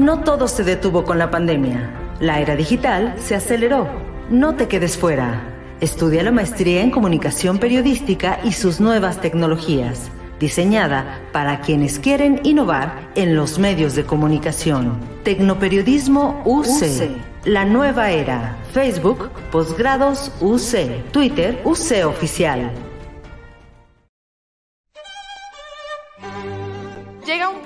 [0.00, 1.90] No todo se detuvo con la pandemia.
[2.20, 3.86] La era digital se aceleró.
[4.30, 5.42] No te quedes fuera.
[5.82, 13.10] Estudia la maestría en comunicación periodística y sus nuevas tecnologías, diseñada para quienes quieren innovar
[13.14, 14.98] en los medios de comunicación.
[15.22, 17.10] Tecnoperiodismo UC.
[17.44, 18.56] La nueva era.
[18.72, 21.12] Facebook, Posgrados UC.
[21.12, 22.70] Twitter, UC Oficial.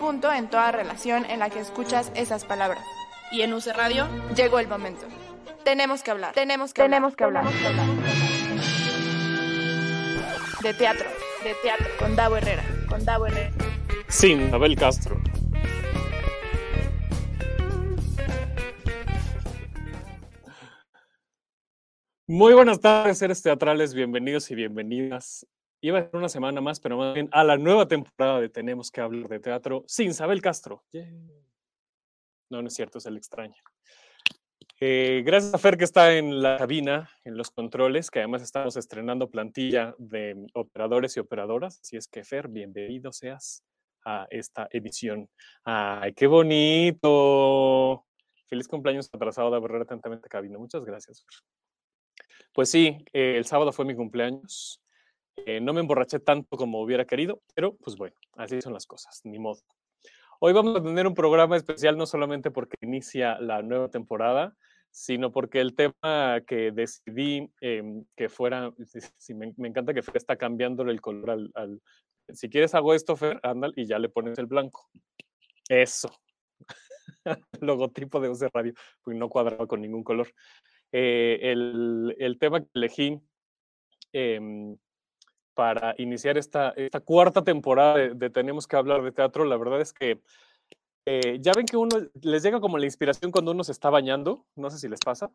[0.05, 2.85] Punto en toda relación en la que escuchas esas palabras.
[3.33, 4.07] Y en UC Radio
[4.37, 5.07] llegó el momento.
[5.65, 6.35] Tenemos que hablar.
[6.35, 7.47] Tenemos que tenemos hablar.
[7.47, 7.87] Que hablar.
[10.61, 11.09] De teatro,
[11.43, 13.51] de teatro con Davo Herrera, con Davo Herrera.
[14.09, 15.19] Sin Abel Castro.
[22.27, 25.47] Muy buenas tardes, seres teatrales, bienvenidos y bienvenidas
[25.85, 28.91] Iba a ser una semana más, pero más bien a la nueva temporada de Tenemos
[28.91, 30.83] que hablar de teatro sin Isabel Castro.
[32.49, 33.63] No, no es cierto, es el extraño.
[34.81, 38.79] Eh, gracias a Fer que está en la cabina, en los controles, que además estamos
[38.79, 41.79] estrenando plantilla de operadores y operadoras.
[41.83, 43.63] Así es que Fer, bienvenido seas
[44.07, 45.29] a esta edición.
[45.65, 48.07] ¡Ay, qué bonito!
[48.47, 50.57] Feliz cumpleaños atrasado de haber atentamente cabina.
[50.59, 52.27] Muchas gracias, Fer.
[52.55, 54.81] Pues sí, eh, el sábado fue mi cumpleaños.
[55.37, 59.21] Eh, no me emborraché tanto como hubiera querido, pero pues bueno, así son las cosas,
[59.25, 59.61] ni modo.
[60.41, 64.57] Hoy vamos a tener un programa especial no solamente porque inicia la nueva temporada,
[64.91, 68.73] sino porque el tema que decidí em, que fuera,
[69.17, 71.83] sí, me, encanta que Fer está cambiándole el color al,
[72.33, 73.41] si quieres hago esto, Fer,
[73.77, 74.89] y ya le pones el blanco.
[75.69, 76.11] Eso.
[77.61, 80.33] Logotipo de UC Radio, pues no cuadraba con ningún color.
[80.93, 83.21] Eh, el, tema que elegí
[84.13, 84.77] eh,
[85.55, 89.45] para iniciar esta, esta cuarta temporada de, Tenemos que hablar de teatro.
[89.45, 90.21] La verdad es que
[91.07, 94.47] eh, ya ven que uno les llega como la inspiración cuando uno se está bañando,
[94.57, 95.31] no sé si les pasa.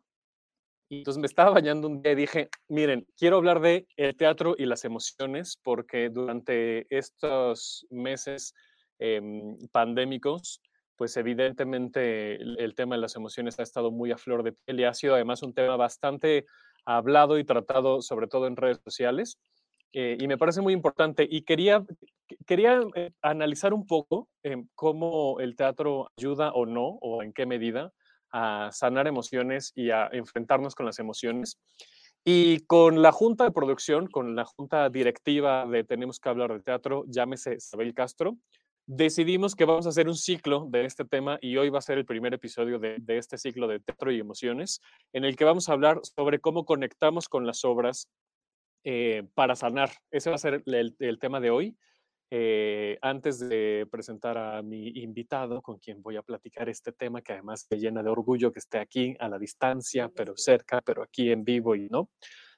[0.88, 4.56] Y entonces me estaba bañando un día y dije, miren, quiero hablar de el teatro
[4.58, 8.54] y las emociones porque durante estos meses
[8.98, 10.60] em, pandémicos,
[10.96, 14.80] pues evidentemente el, el, tema de las emociones ha estado muy a flor de piel
[14.80, 16.44] y ha sido además un tema bastante
[16.84, 19.38] hablado y tratado sobre todo en redes sociales.
[19.92, 21.26] Eh, y me parece muy importante.
[21.28, 21.84] Y quería,
[22.46, 27.46] quería eh, analizar un poco eh, cómo el teatro ayuda o no, o en qué
[27.46, 27.92] medida,
[28.32, 31.60] a sanar emociones y a enfrentarnos con las emociones.
[32.24, 36.60] Y con la junta de producción, con la junta directiva de Tenemos que hablar de
[36.60, 38.36] teatro, llámese Isabel Castro,
[38.86, 41.96] decidimos que vamos a hacer un ciclo de este tema y hoy va a ser
[41.96, 45.68] el primer episodio de, de, este ciclo de teatro y emociones, en el que vamos
[45.68, 48.08] a hablar sobre cómo conectamos con las obras
[48.84, 49.90] eh, para sanar.
[50.10, 51.76] Ese va a ser el, tema de hoy.
[52.32, 57.32] Eh, antes de presentar a mi invitado, con quien voy a platicar este tema, que
[57.32, 61.30] además me llena de orgullo que esté aquí a la distancia, pero cerca, pero aquí
[61.30, 62.08] en vivo y no.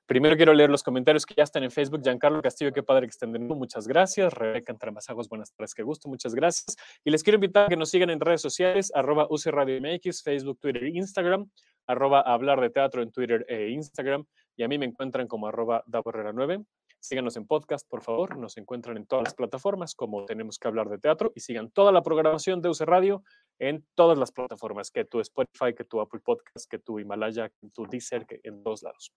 [0.06, 2.02] Primero quiero leer los comentarios que ya están en Facebook.
[2.02, 3.54] Giancarlo Castillo, qué padre que estén de nuevo.
[3.54, 4.32] Muchas gracias.
[4.34, 6.08] Rebeca Entramazagos, buenas tardes, qué gusto.
[6.08, 6.76] Muchas gracias.
[7.04, 10.22] Y les quiero invitar a que nos sigan en redes sociales, arroba UC Radio MX,
[10.22, 11.48] Facebook, Twitter e Instagram,
[11.86, 15.84] arroba hablar de teatro en Twitter e Instagram y a mí me encuentran como arroba
[15.86, 16.64] 9
[17.00, 18.38] Síganos en podcast, por favor.
[18.38, 21.90] Nos encuentran en todas las plataformas como Tenemos que hablar de teatro y sigan toda
[21.90, 23.24] la programación de UC Radio
[23.58, 27.70] en todas las plataformas, que tu Spotify, que tu Apple Podcast, que tu Himalaya, que
[27.70, 29.12] tu Deezer, que en todos lados.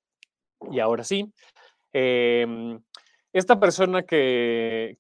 [0.72, 1.32] Y ahora sí,
[1.94, 2.80] eh,
[3.36, 4.98] esta persona que,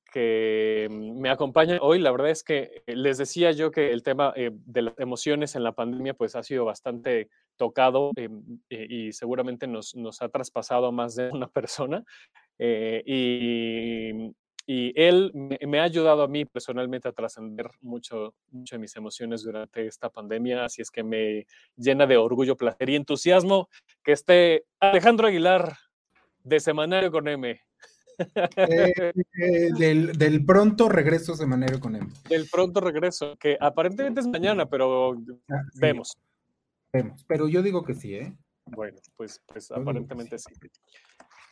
[0.90, 4.51] me acompaña hoy, la verdad es que eh, les decía yo que el tema eh,
[4.53, 8.29] de las emociones en la pandemia pues ha sido bastante tocado eh,
[8.69, 12.03] y seguramente nos, ha traspasado a más de una persona.
[12.59, 14.34] y,
[14.67, 19.88] él me, ha ayudado a mí personalmente a trascender mucho, mucho de mis emociones durante
[19.88, 21.46] esta pandemia, así es que me
[21.78, 23.69] llena de orgullo, placer y entusiasmo
[24.03, 25.78] que esté Alejandro Aguilar
[26.44, 27.65] de Semanario con M.
[28.58, 32.03] Eh, eh, del, pronto regreso semanario con él.
[32.30, 35.12] Del pronto regreso, que aparentemente es mañana, pero
[35.50, 36.17] ah, vemos.
[36.94, 38.34] Vemos, pero yo digo que sí, ¿eh?
[38.66, 40.53] Bueno, pues, pues aparentemente sí.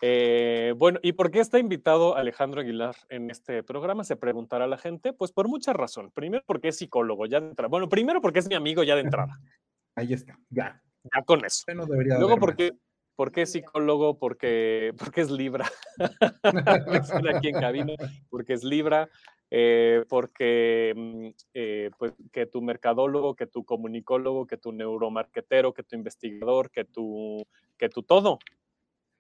[0.02, 4.04] Eh, bueno, ¿y por qué está invitado Alejandro Aguilar en este programa?
[4.04, 5.14] Se preguntará la gente.
[5.14, 6.12] Pues por muchas razones.
[6.14, 7.70] Primero porque es psicólogo, ya de entrada.
[7.70, 9.40] Bueno, primero porque es mi amigo ya de entrada.
[9.96, 10.82] Ahí está, ya.
[11.04, 11.64] Ya con eso.
[11.68, 12.74] Luego porque,
[13.16, 14.18] ¿Por qué psicólogo?
[14.18, 15.70] Porque, porque es Libra.
[17.36, 17.94] aquí en cabina,
[18.30, 19.10] porque es Libra.
[19.56, 25.84] Eh, porque mm, eh, pues, que tu mercadólogo, que tu comunicólogo, que tu neuromarquetero, que
[25.84, 27.46] tu investigador, que tu,
[27.78, 28.40] que tu todo.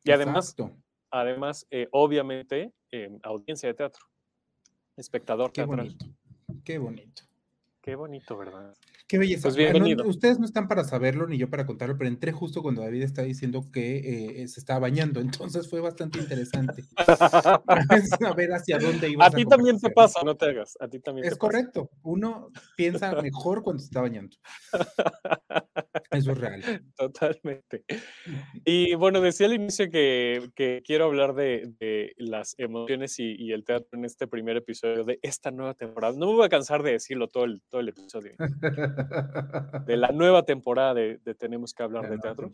[0.04, 0.56] Y además,
[1.12, 2.74] además eh, obviamente,
[3.22, 4.06] audiencia de teatro,
[4.98, 6.06] espectador Qué Bonito.
[6.64, 7.24] Qué bonito.
[7.80, 8.74] Qué bonito, ¿verdad?
[9.08, 9.44] Qué belleza.
[9.44, 10.08] Pues bienvenido.
[10.08, 13.22] ustedes no están para saberlo ni yo para contarlo, pero entré justo cuando David está
[13.22, 16.86] diciendo que eh, se estaba bañando, entonces fue bastante interesante.
[16.98, 19.26] a ver hacia dónde iba.
[19.26, 20.78] A ti también te pasa, no te hagas.
[20.80, 21.28] A ti también.
[21.28, 21.92] Es correcto.
[22.02, 24.38] Uno piensa mejor cuando se está bañando.
[26.14, 26.62] Eso es real.
[26.98, 27.84] Totalmente.
[28.66, 34.06] Y bueno, decía al inicio que, quiero hablar de, las emociones y, el teatro en
[34.06, 36.16] este primer episodio de esta nueva temporada.
[36.18, 38.34] No me voy a cansar de decirlo todo el, todo el episodio.
[39.86, 42.52] de la nueva temporada de, Tenemos que hablar de teatro.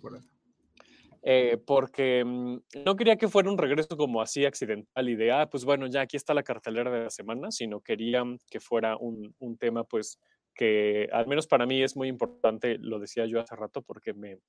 [1.21, 5.49] Eh, porque mm, no quería que fuera un regreso como así accidental y de, ah,
[5.49, 9.35] pues bueno, ya aquí está la cartelera de la semana, sino quería que fuera un,
[9.39, 10.17] un tema pues
[10.59, 14.39] que al menos para mí es muy importante, lo decía yo hace rato, porque me,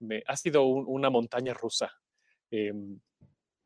[0.00, 1.92] me ha sido una montaña rusa
[2.50, 2.98] em,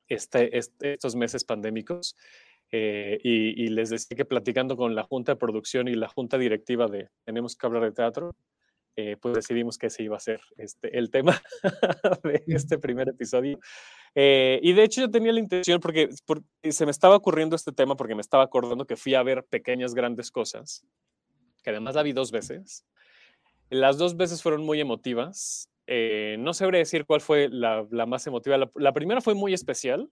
[0.07, 2.15] este, este, estos meses pandémicos.
[2.71, 6.87] Eh, y, les decía que platicando con la junta de producción y la junta directiva
[6.87, 8.37] de Tenemos que hablar de teatro,
[8.95, 11.41] eh, pues decidimos que ese iba a ser este, el tema
[12.23, 13.59] de este primer episodio.
[14.15, 17.73] Eh, y de hecho yo tenía la intención, porque, porque, se me estaba ocurriendo este
[17.73, 20.85] tema, porque me estaba acordando que fui a ver pequeñas, grandes cosas
[21.63, 22.87] que además la vi dos veces.
[23.71, 25.71] Las dos veces fueron muy emotivas.
[25.87, 28.59] Eh, no sabré decir cuál fue la, más emotiva.
[28.75, 30.11] La, primera fue muy especial,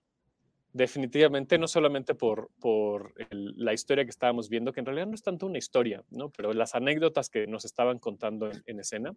[0.73, 5.23] definitivamente, no solamente por, por la historia que estábamos viendo, que en realidad no es
[5.23, 6.31] tanto una historia, ¿no?
[6.31, 9.15] pero las anécdotas que nos estaban contando en, escena,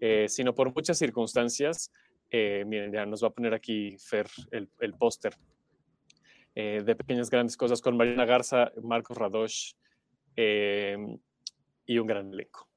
[0.00, 1.92] eh, sino por muchas circunstancias.
[2.30, 5.34] Eh, miren, ya nos va a poner aquí Fer el, el póster
[6.52, 9.72] de Pequeñas Grandes Cosas con Mariana Garza, Marcos Radosh,
[11.86, 12.68] y un gran elenco.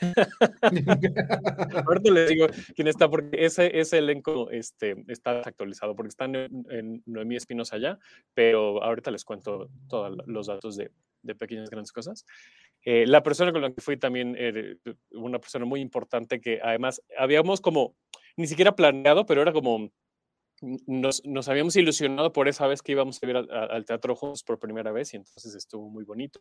[1.86, 7.02] Ahorita les digo quién está, porque ese, ese elenco este, está actualizado, porque están en,
[7.06, 7.98] Noemí Espinosa allá,
[8.34, 10.90] pero ahorita les cuento todos los datos de,
[11.22, 12.26] de pequeñas grandes cosas.
[12.84, 14.76] Eh, la persona con la que fui también era
[15.12, 17.96] una persona muy importante que además habíamos como,
[18.36, 19.90] ni siquiera planeado, pero era como,
[20.86, 24.58] nos, nos habíamos ilusionado por esa vez que íbamos a ir al teatro juntos por
[24.58, 26.40] primera vez y entonces estuvo muy bonito.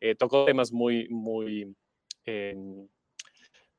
[0.00, 1.74] Eh, tocó temas muy, muy,
[2.24, 2.88] em,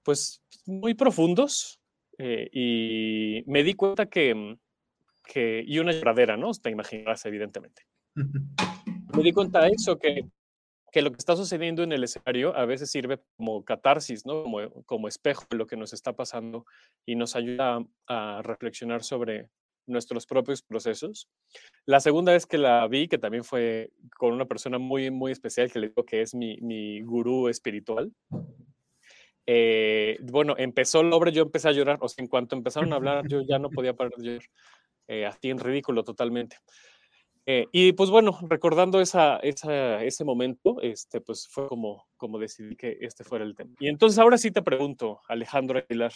[0.03, 1.79] pues, muy profundos
[2.17, 4.57] eh, y me di cuenta que,
[5.23, 6.51] que, y una lloradera, ¿no?
[6.51, 7.83] Te imaginas, evidentemente.
[9.17, 10.25] me di cuenta de eso, que,
[10.91, 14.43] que, lo que está sucediendo en el escenario a veces sirve como catarsis, ¿no?
[14.43, 16.65] Como, como espejo de lo que nos está pasando
[17.05, 19.49] y nos ayuda a reflexionar sobre,
[19.85, 21.29] nuestros propios procesos.
[21.85, 25.71] La segunda vez que la vi, que también fue con una persona muy, muy especial,
[25.71, 28.11] que le digo que es mi, mi gurú espiritual.
[29.45, 32.97] Eh, bueno, empezó la obra, yo empecé a llorar, o sea, en cuanto empezaron a
[32.97, 34.45] hablar, yo ya no podía parar de llorar,
[35.07, 36.57] eh, así en ridículo totalmente.
[37.47, 42.75] Eh, y pues bueno, recordando esa, esa, ese momento, este, pues fue como, como decidí
[42.75, 43.71] que este fuera el tema.
[43.79, 46.13] Y entonces ahora sí te pregunto, Alejandro Aguilar,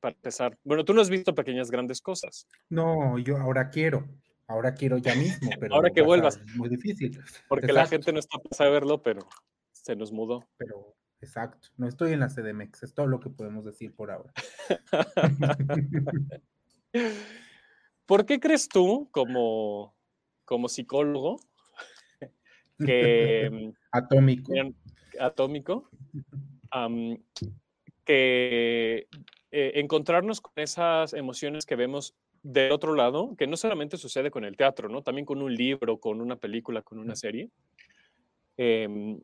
[0.00, 0.58] para empezar.
[0.64, 2.46] Bueno, tú no has visto pequeñas grandes cosas.
[2.68, 4.06] No, yo ahora quiero.
[4.46, 6.40] Ahora quiero ya mismo, pero ahora que vuelvas.
[6.56, 7.20] Muy difícil.
[7.48, 9.28] Porque la gente no está para verlo, pero
[9.72, 10.48] se nos mudó.
[10.56, 14.32] Pero exacto, no estoy en la CDMX, es todo lo que podemos decir por ahora.
[18.06, 19.94] ¿Por qué crees tú, como,
[20.46, 21.40] como psicólogo,
[22.78, 23.72] que...
[23.92, 24.52] atómico.
[25.20, 25.90] Atómico.
[28.04, 29.08] que
[29.50, 34.44] eh, encontrarnos con esas emociones que vemos del otro lado, que no solamente sucede con
[34.44, 35.02] el teatro, ¿no?
[35.02, 37.50] También con un libro, con una película, con una serie,
[38.56, 39.20] em,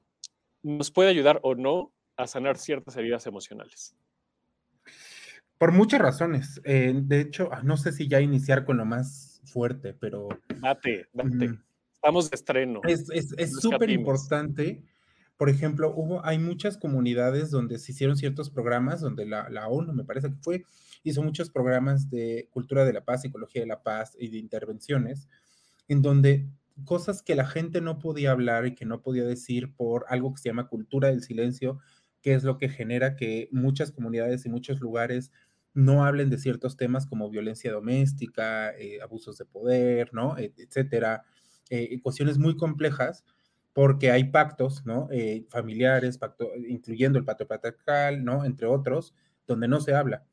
[0.62, 3.95] nos puede ayudar o no a sanar ciertas heridas emocionales.
[5.59, 6.61] Por muchas razones.
[6.64, 10.28] Eh, de hecho, ah, no sé si ya iniciar con lo más fuerte, pero...
[10.61, 11.59] Date, date.
[11.93, 12.81] Estamos de estreno.
[12.85, 13.07] Es
[13.61, 14.83] súper importante
[15.37, 20.05] por ejemplo, hubo, hay muchas comunidades donde se hicieron ciertos programas, donde la, ONU, me
[20.05, 20.64] parece que fue,
[21.03, 25.29] hizo muchos programas de cultura de la paz, psicología de la paz y de intervenciones,
[25.88, 26.47] en donde
[26.85, 30.43] cosas que la gente no podía hablar y que no podía decir por algo que
[30.43, 31.79] se llama cultura del silencio,
[32.23, 35.33] que es lo que genera que muchas comunidades y muchos lugares
[35.75, 40.37] no hablen de ciertos temas como violencia doméstica, eh, abusos de poder, ¿no?
[40.38, 41.25] etcétera,
[41.71, 43.25] eh, cuestiones muy complejas
[43.75, 45.09] porque hay pactos, ¿no?
[45.11, 48.45] Eh, familiares, pacto, incluyendo el pacto patriarcal, ¿no?
[48.45, 49.14] Entre otros,
[49.47, 50.25] donde no se habla.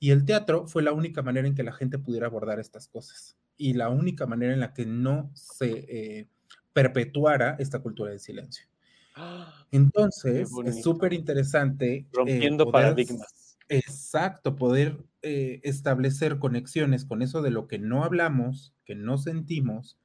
[0.00, 3.38] Y el teatro fue la única manera en que la gente pudiera abordar estas cosas
[3.56, 6.28] y la única manera en la que no se eh,
[6.72, 8.66] perpetuara esta cultura del silencio.
[9.14, 9.66] ¡Ah!
[9.70, 11.94] Entonces, es súper interesante.
[11.94, 13.56] Eh, Rompiendo paradigmas.
[13.68, 19.96] Exacto, poder establecer conexiones con eso de lo que no hablamos, que no sentimos,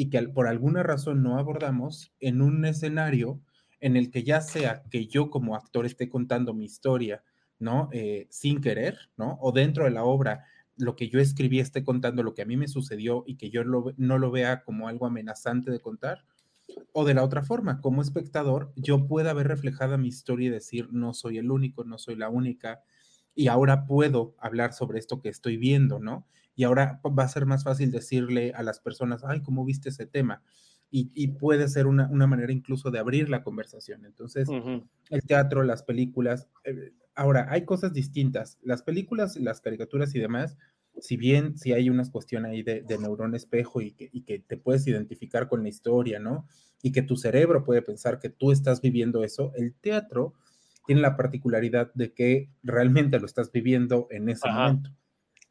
[0.00, 3.40] y que por alguna razón no abordamos en un escenario
[3.80, 7.24] en el que ya sea que yo como actor esté contando mi historia,
[7.58, 7.88] ¿no?
[7.92, 9.36] Eh, sin querer, ¿no?
[9.40, 10.44] O dentro de la obra,
[10.76, 13.64] lo que yo escribí esté contando lo que a mí me sucedió y que yo
[13.64, 16.24] no lo vea como algo amenazante de contar.
[16.92, 20.92] O de la otra forma, como espectador, yo pueda ver reflejada mi historia y decir,
[20.92, 22.84] no soy el único, no soy la única,
[23.34, 26.28] y ahora puedo hablar sobre esto que estoy viendo, ¿no?
[26.58, 30.06] Y ahora va a ser más fácil decirle a las personas, ay, ¿cómo viste ese
[30.06, 30.42] tema?
[30.90, 34.06] y, puede ser una, manera incluso de abrir la conversación.
[34.06, 34.48] Entonces,
[35.10, 38.58] el teatro, las películas, eh, ahora hay cosas distintas.
[38.62, 40.56] Las películas, las caricaturas y demás,
[40.98, 44.38] si bien si hay una cuestión ahí de, de neurón espejo y que, y que,
[44.38, 46.46] te puedes identificar con la historia, ¿no?
[46.82, 50.34] Y que tu cerebro puede pensar que tú estás viviendo eso, el teatro
[50.86, 54.90] tiene la particularidad de que realmente lo estás viviendo en ese momento.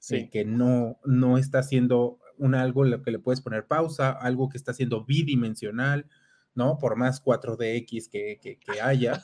[0.07, 0.29] Sí.
[0.29, 4.57] que no, no está siendo un algo lo que le puedes poner pausa, algo que
[4.57, 6.07] está siendo bidimensional,
[6.55, 6.77] ¿no?
[6.77, 9.23] Por más 4DX que, que, que haya.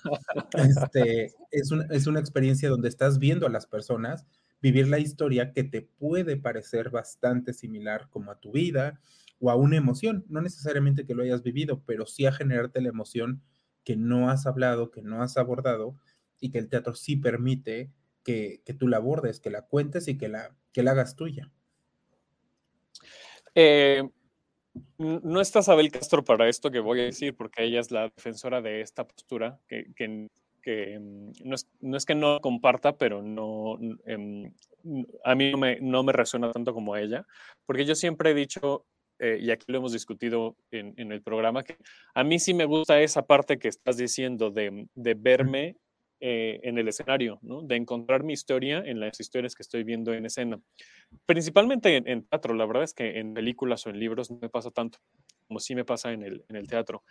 [0.58, 4.26] Este, es, es una experiencia donde estás viendo a las personas
[4.62, 9.00] vivir la historia que te puede parecer bastante similar como a tu vida
[9.40, 12.88] o a una emoción, no necesariamente que lo hayas vivido, pero sí a generarte la
[12.88, 13.42] emoción
[13.84, 15.98] que no has hablado, que no has abordado
[16.40, 17.92] y que el teatro sí permite
[18.24, 21.52] que, que tú la abordes, que la cuentes y que la, que la hagas tuya.
[23.56, 24.04] Eh,
[24.98, 28.62] no está Sabel Castro para esto que voy a decir, porque ella es la defensora
[28.62, 34.52] de esta postura, que, mm, no, es, que no comparta, pero no, em,
[35.24, 35.52] a mí
[35.82, 37.26] no me, resuena tanto como a ella,
[37.66, 38.86] porque yo siempre he dicho,
[39.20, 41.78] eh, y aquí lo hemos discutido en, el programa, que
[42.16, 45.78] a mí sí me gusta esa parte que estás diciendo de, de verme
[46.26, 47.64] eh, en el escenario, ¿no?
[47.64, 50.58] de encontrar mi historia en las historias que estoy viendo en escena.
[51.26, 54.72] Principalmente en, teatro, la verdad es que en películas o en libros no me pasa
[54.72, 55.00] tanto
[55.50, 57.04] como sí me pasa en el, en el teatro.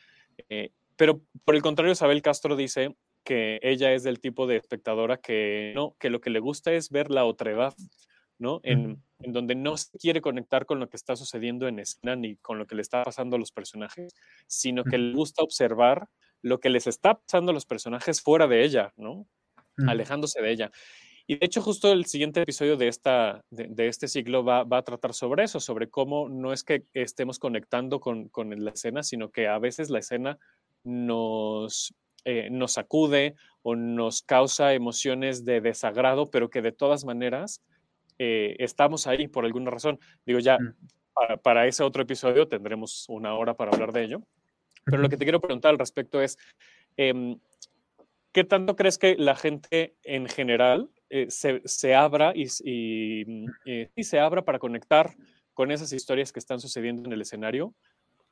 [0.48, 5.18] Eh, pero por el contrario, Isabel Castro dice que ella es del tipo de espectadora
[5.18, 7.74] que, no, que lo que le gusta es ver la otredad,
[8.38, 8.60] ¿no?
[8.62, 12.36] En, en, donde no se quiere conectar con lo que está sucediendo en escena ni
[12.36, 14.14] con lo que le está pasando a los personajes,
[14.46, 16.08] sino que le gusta observar
[16.42, 19.26] lo que les está pasando a los personajes fuera de ella, ¿no?
[19.86, 20.70] Alejándose de ella.
[21.26, 25.14] Y de hecho, justo el siguiente episodio de, esta, de, este ciclo va, a tratar
[25.14, 29.58] sobre eso, sobre cómo no es que estemos conectando con, la escena, sino que a
[29.58, 30.38] veces la escena
[30.82, 31.94] nos,
[32.24, 37.62] eh, nos sacude o nos causa emociones de desagrado, pero que de todas maneras
[38.18, 40.00] eh, estamos ahí por alguna razón.
[40.26, 40.58] Digo, ya
[41.14, 44.22] para, para, ese otro episodio tendremos una hora para hablar de ello.
[44.84, 46.38] Pero lo que te quiero preguntar al respecto es,
[46.96, 47.38] em,
[48.32, 54.04] ¿qué tanto crees que la gente en general eh, se, abra y, mm, eh, y,
[54.04, 55.14] se abra para conectar
[55.52, 57.74] con esas historias que están sucediendo en el escenario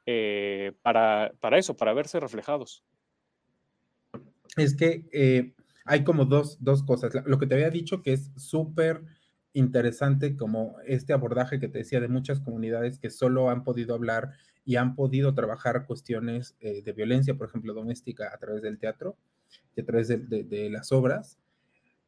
[0.06, 2.82] eh, para, para, eso, para verse reflejados?
[4.56, 5.52] Es que
[5.84, 7.12] hay como dos, dos cosas.
[7.26, 9.02] Lo que te había dicho que es súper
[9.52, 14.30] interesante como este abordaje que te decía de muchas comunidades que solo han podido hablar
[14.70, 19.16] y han podido trabajar cuestiones eh, de violencia, por ejemplo, doméstica a través del teatro
[19.74, 21.40] y a través de, las obras,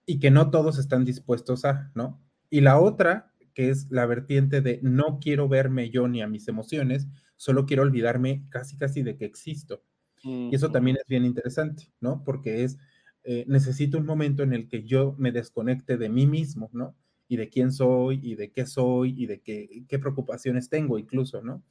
[0.06, 2.22] y que no todos están dispuestos a, ¿no?
[2.50, 6.46] Y la otra, que es la vertiente de no quiero verme yo ni a mis
[6.46, 9.82] emociones, solo quiero olvidarme casi, casi de que existo.
[10.22, 12.22] Y eso también es bien interesante, ¿no?
[12.22, 12.78] Porque es,
[13.24, 16.94] eh, necesito un momento en el que yo me desconecte de mí mismo, ¿no?
[17.26, 21.42] Y de quién soy, y de qué soy, y de qué, qué preocupaciones tengo incluso,
[21.42, 21.64] ¿no?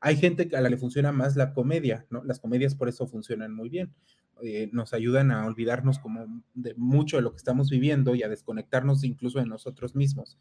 [0.00, 2.22] Hay gente a la que le funciona más la comedia, ¿no?
[2.24, 3.94] Las comedias por eso funcionan muy bien.
[4.42, 8.28] Eh, nos ayudan a olvidarnos como de mucho de lo que estamos viviendo y a
[8.28, 10.38] desconectarnos incluso de nosotros mismos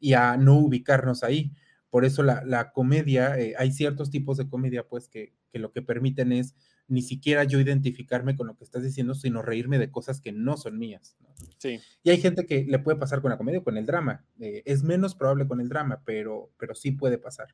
[0.00, 1.52] y a no ubicarnos ahí.
[1.90, 6.32] Por eso la, comedia, eh, hay ciertos tipos de comedia pues que, lo que permiten
[6.32, 6.54] es
[6.88, 10.56] ni siquiera yo identificarme con lo que estás diciendo, sino reírme de cosas que no
[10.56, 11.16] son mías.
[11.58, 11.80] Sí.
[12.02, 14.24] Y hay gente que le puede pasar con la comedia o con el drama.
[14.40, 17.48] Eh, es menos probable con el drama, pero, pero sí puede pasar.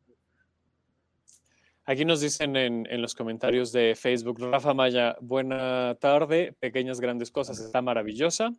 [1.88, 7.58] Aquí nos dicen en, los comentarios de Facebook, Rafa Maya, buena tarde, pequeñas grandes cosas,
[7.60, 8.50] está maravillosa.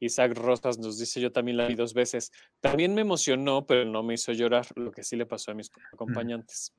[0.00, 2.32] Isaac Rosas nos dice, yo también la vi dos veces.
[2.62, 5.70] También me emocionó, pero no me hizo llorar, lo que sí le pasó a mis
[5.92, 6.74] acompañantes.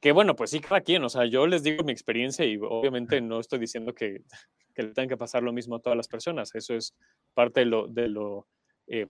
[0.00, 3.20] Que bueno, pues sí, cada quien, o sea, yo les digo mi experiencia y obviamente
[3.20, 4.22] no estoy diciendo que,
[4.74, 6.54] que le tengan que pasar lo mismo a todas las personas.
[6.54, 6.96] Eso es
[7.34, 8.48] parte de lo, de lo,
[8.86, 9.08] eh,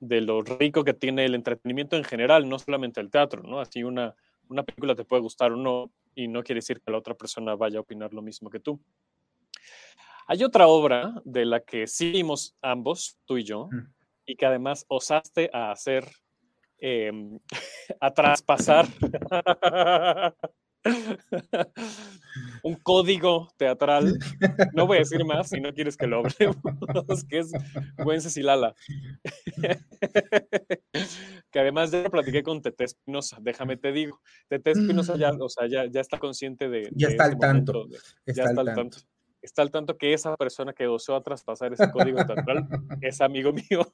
[0.00, 3.60] de lo rico que tiene el entretenimiento en general, no solamente el teatro, ¿no?
[3.60, 4.14] Así una
[4.48, 7.54] una película te puede gustar o no, y no quiere decir que la otra persona
[7.54, 8.80] vaya a opinar lo mismo que tú.
[10.26, 13.68] Hay otra obra de la que sí vimos ambos, tú y yo,
[14.24, 16.06] y que además osaste a hacer,
[16.78, 17.38] em,
[18.00, 18.86] a traspasar
[22.62, 24.18] un código teatral.
[24.74, 27.52] No voy a decir más si no quieres que lo hablemos, que es
[27.98, 28.74] Gwen Cecilala.
[31.50, 34.20] que además ya lo platiqué con Tete Espinosa, déjame te digo.
[34.48, 36.90] Tete Espinosa ya, o sea, ya, ya está consciente de.
[36.94, 37.86] Ya está al tanto.
[38.26, 38.98] ya está al tanto.
[39.40, 42.66] Está al tanto que esa persona que osó a traspasar ese código teatral
[43.02, 43.92] es amigo mío.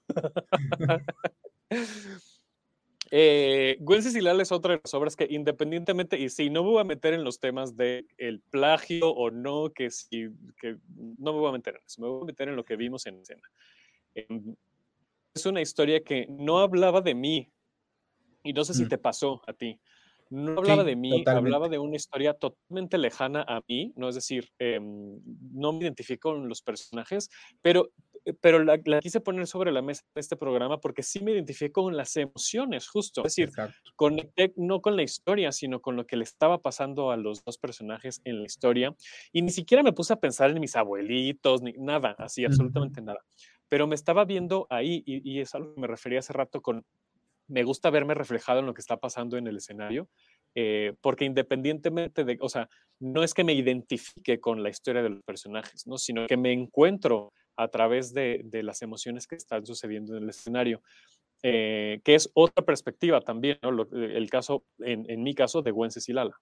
[3.11, 6.81] Eh, Gwen Cecilal es otra de las obras que independientemente, y sí, no me voy
[6.81, 10.29] a meter en los temas de el plagio o no, que sí,
[10.61, 10.77] que
[11.19, 13.07] no me voy a meter en eso, me voy a meter en lo que vimos
[13.07, 13.43] en escena.
[14.15, 14.55] Em,
[15.35, 17.53] es una historia que no hablaba de mí,
[18.43, 19.81] y no sé si te pasó a ti.
[20.31, 24.09] No hablaba de mí, hablaba de una historia totalmente lejana a mí, ¿no?
[24.09, 25.21] Es decir, em,
[25.53, 27.29] no me identifico con los personajes,
[27.61, 27.91] pero
[28.25, 31.73] eh, pero la, quise poner sobre la mesa en este programa porque sí me identifiqué
[31.73, 33.23] con las emociones, justo.
[33.23, 33.51] Es decir,
[33.97, 37.59] conecté no con la historia, sino con lo que le estaba pasando a los dos
[37.59, 38.95] personajes en la historia.
[39.33, 43.21] Y ni siquiera me puse a pensar en mis abuelitos, ni nada, así, absolutamente nada.
[43.69, 46.85] Pero me estaba viendo ahí, y, y es algo que me refería hace rato con,
[47.51, 50.09] me gusta verme reflejado en lo que está pasando en el escenario.
[50.55, 55.11] Eh, porque independientemente de, o sea, no es que me identifique con la historia de
[55.11, 55.99] los personajes, ¿no?
[55.99, 60.83] sino que me encuentro a través de, las emociones que están sucediendo en el escenario.
[61.43, 66.39] Eh, que es otra perspectiva también, el caso, en, mi caso, de Gwen Cecilala.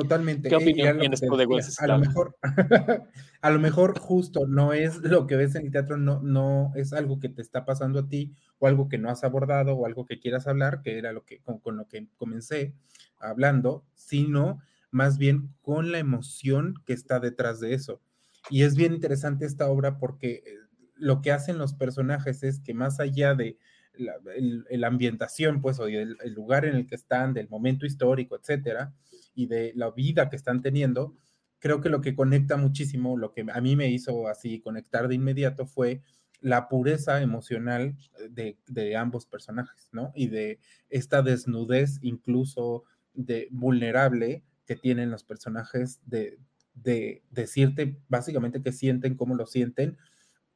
[0.00, 0.48] Totalmente.
[0.48, 1.44] ¿Qué eh, opinión tienes tú de
[1.78, 2.36] A lo mejor,
[3.40, 6.92] a lo mejor justo no es lo que ves en el teatro, no, no es
[6.92, 10.04] algo que te está pasando a ti o algo que no has abordado o algo
[10.04, 12.74] que quieras hablar, que era lo que con, con lo que comencé
[13.18, 14.60] hablando, sino
[14.90, 18.02] más bien con la emoción que está detrás de eso.
[18.50, 20.56] Y es bien interesante esta obra porque eh,
[20.94, 23.56] lo que hacen los personajes es que más allá de
[23.98, 28.92] la, ambientación, pues, o del el lugar en el que están, del momento histórico, etcétera,
[29.36, 31.14] y de la vida que están teniendo,
[31.60, 35.14] creo que lo que conecta muchísimo, lo que a mí me hizo así conectar de
[35.14, 36.02] inmediato fue
[36.40, 37.96] la pureza emocional
[38.30, 40.12] de, de ambos personajes, ¿no?
[40.14, 40.58] Y de
[40.90, 42.84] esta desnudez incluso
[43.14, 46.38] de vulnerable que tienen los personajes de,
[46.74, 49.96] de decirte básicamente qué sienten, cómo lo sienten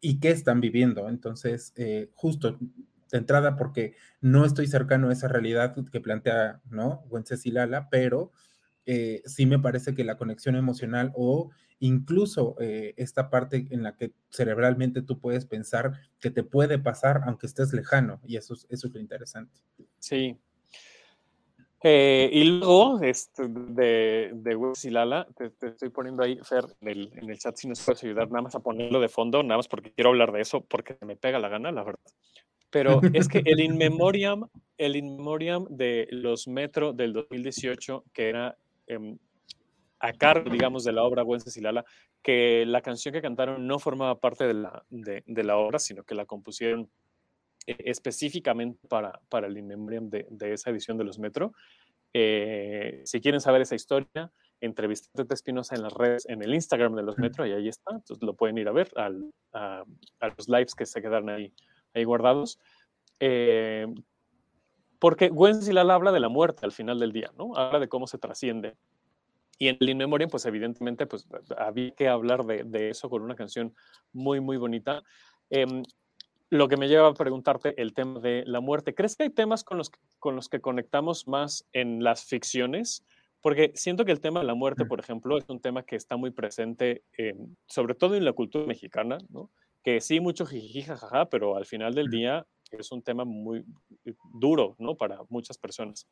[0.01, 1.09] y qué están viviendo.
[1.09, 2.59] Entonces, eh, justo
[3.11, 7.03] de entrada, porque no estoy cercano a esa realidad que plantea, ¿no?
[7.09, 8.31] Wencesilala, pero
[8.87, 13.97] eh, sí me parece que la conexión emocional o incluso eh, esta parte en la
[13.97, 18.89] que cerebralmente tú puedes pensar que te puede pasar aunque estés lejano, y eso, eso
[18.89, 19.55] es interesante.
[19.99, 20.39] Sí,
[21.83, 27.11] eh, y luego, este, de, de y Lala, te, estoy poniendo ahí, Fer, en el,
[27.15, 29.69] en el, chat si nos puedes ayudar nada más a ponerlo de fondo, nada más
[29.69, 32.01] porque quiero hablar de eso, porque me pega la gana, la verdad.
[32.69, 38.29] Pero es que el In Memoriam, el In Memoriam de los Metro del 2018, que
[38.29, 38.59] era
[38.95, 39.19] em,
[40.01, 41.85] a cargo, digamos, de la obra y Lala,
[42.23, 46.05] que la canción que cantaron no formaba parte de la, de, de la obra, sino
[46.05, 46.91] que la compusieron
[47.67, 51.53] eh, específicamente para, para el In Memoriam de, de, esa edición de los Metro.
[52.13, 56.95] Eh, si quieren saber esa historia, entrevisté a Espinosa en las redes, en el Instagram
[56.95, 57.93] de los Metro, y ahí está.
[57.95, 59.85] Entonces lo pueden ir a ver al, a,
[60.37, 61.53] los lives que se quedaron ahí,
[61.95, 62.59] ahí guardados.
[63.21, 63.87] Eh,
[65.01, 67.57] porque Gwen Silala habla de la muerte al final del día, ¿no?
[67.57, 68.77] Habla de cómo se trasciende.
[69.59, 73.23] Y en el In Memoriam, pues evidentemente, pues había que hablar de, de eso con
[73.23, 73.75] una canción
[74.13, 75.03] muy, muy bonita.
[75.51, 75.83] Eh,
[76.51, 78.95] lo que me lleva a preguntarte el tema de la muerte.
[78.95, 83.05] ¿Crees que hay temas con los que, con los que conectamos más en las ficciones?
[83.41, 86.17] Porque siento que el tema de la muerte, por ejemplo, es un tema que está
[86.17, 87.05] muy presente,
[87.67, 89.51] sobre todo en la cultura mexicana, ¿no?
[89.83, 92.47] que sí, mucho jiji, jajaja, pero al final del día
[92.79, 93.65] es un tema muy
[94.05, 94.97] eh, duro ¿no?
[94.97, 96.07] para muchas personas.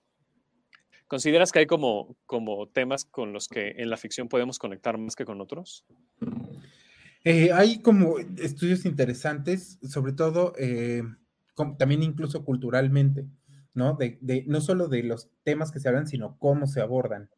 [1.07, 5.17] ¿Consideras que hay como, como temas con los que en la ficción podemos conectar más
[5.17, 5.87] que con otros?
[7.25, 11.03] Eh, hay como estudios interesantes, sobre todo eh,
[11.79, 13.27] también incluso culturalmente,
[13.75, 13.95] ¿no?
[13.95, 17.31] De, no solo de los temas que se hablan, sino cómo se abordan.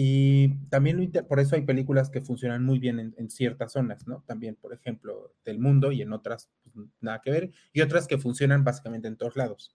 [0.00, 4.22] Y también por eso hay películas que funcionan muy bien en, ciertas zonas, ¿no?
[4.28, 8.16] También, por ejemplo, del mundo y en otras pues, nada que ver, y otras que
[8.16, 9.74] funcionan básicamente en todos lados.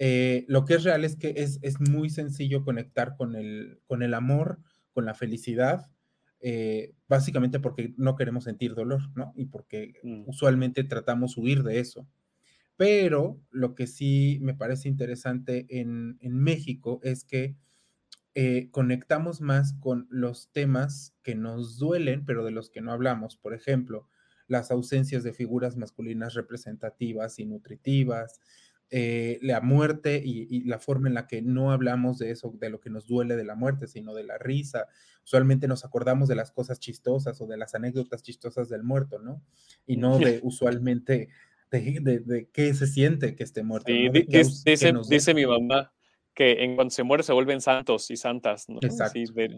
[0.00, 4.02] Eh, lo que es real es que es, es, muy sencillo conectar con el, con
[4.02, 4.58] el amor,
[4.92, 5.92] con la felicidad,
[6.40, 9.32] eh, básicamente porque no queremos sentir dolor, ¿no?
[9.36, 10.24] Y porque mm.
[10.26, 12.08] usualmente tratamos huir de eso.
[12.76, 17.54] Pero lo que sí me parece interesante en, México es que
[18.38, 23.38] eh, conectamos más con los temas que nos duelen, pero de los que no hablamos.
[23.38, 24.10] Por ejemplo,
[24.46, 28.38] las ausencias de figuras masculinas representativas y nutritivas,
[28.90, 32.78] eh, la muerte y, la forma en la que no hablamos de eso, de lo
[32.78, 34.86] que nos duele de la muerte, sino de la risa.
[35.24, 39.42] Usualmente nos acordamos de las cosas chistosas o de las anécdotas chistosas del muerto, ¿no?
[39.86, 41.30] Y no de usualmente
[41.70, 43.90] de, qué se siente que esté muerto.
[45.08, 45.95] dice, mi mamá
[46.36, 48.78] que en cuanto se muere se vuelven santos y santas, ¿no?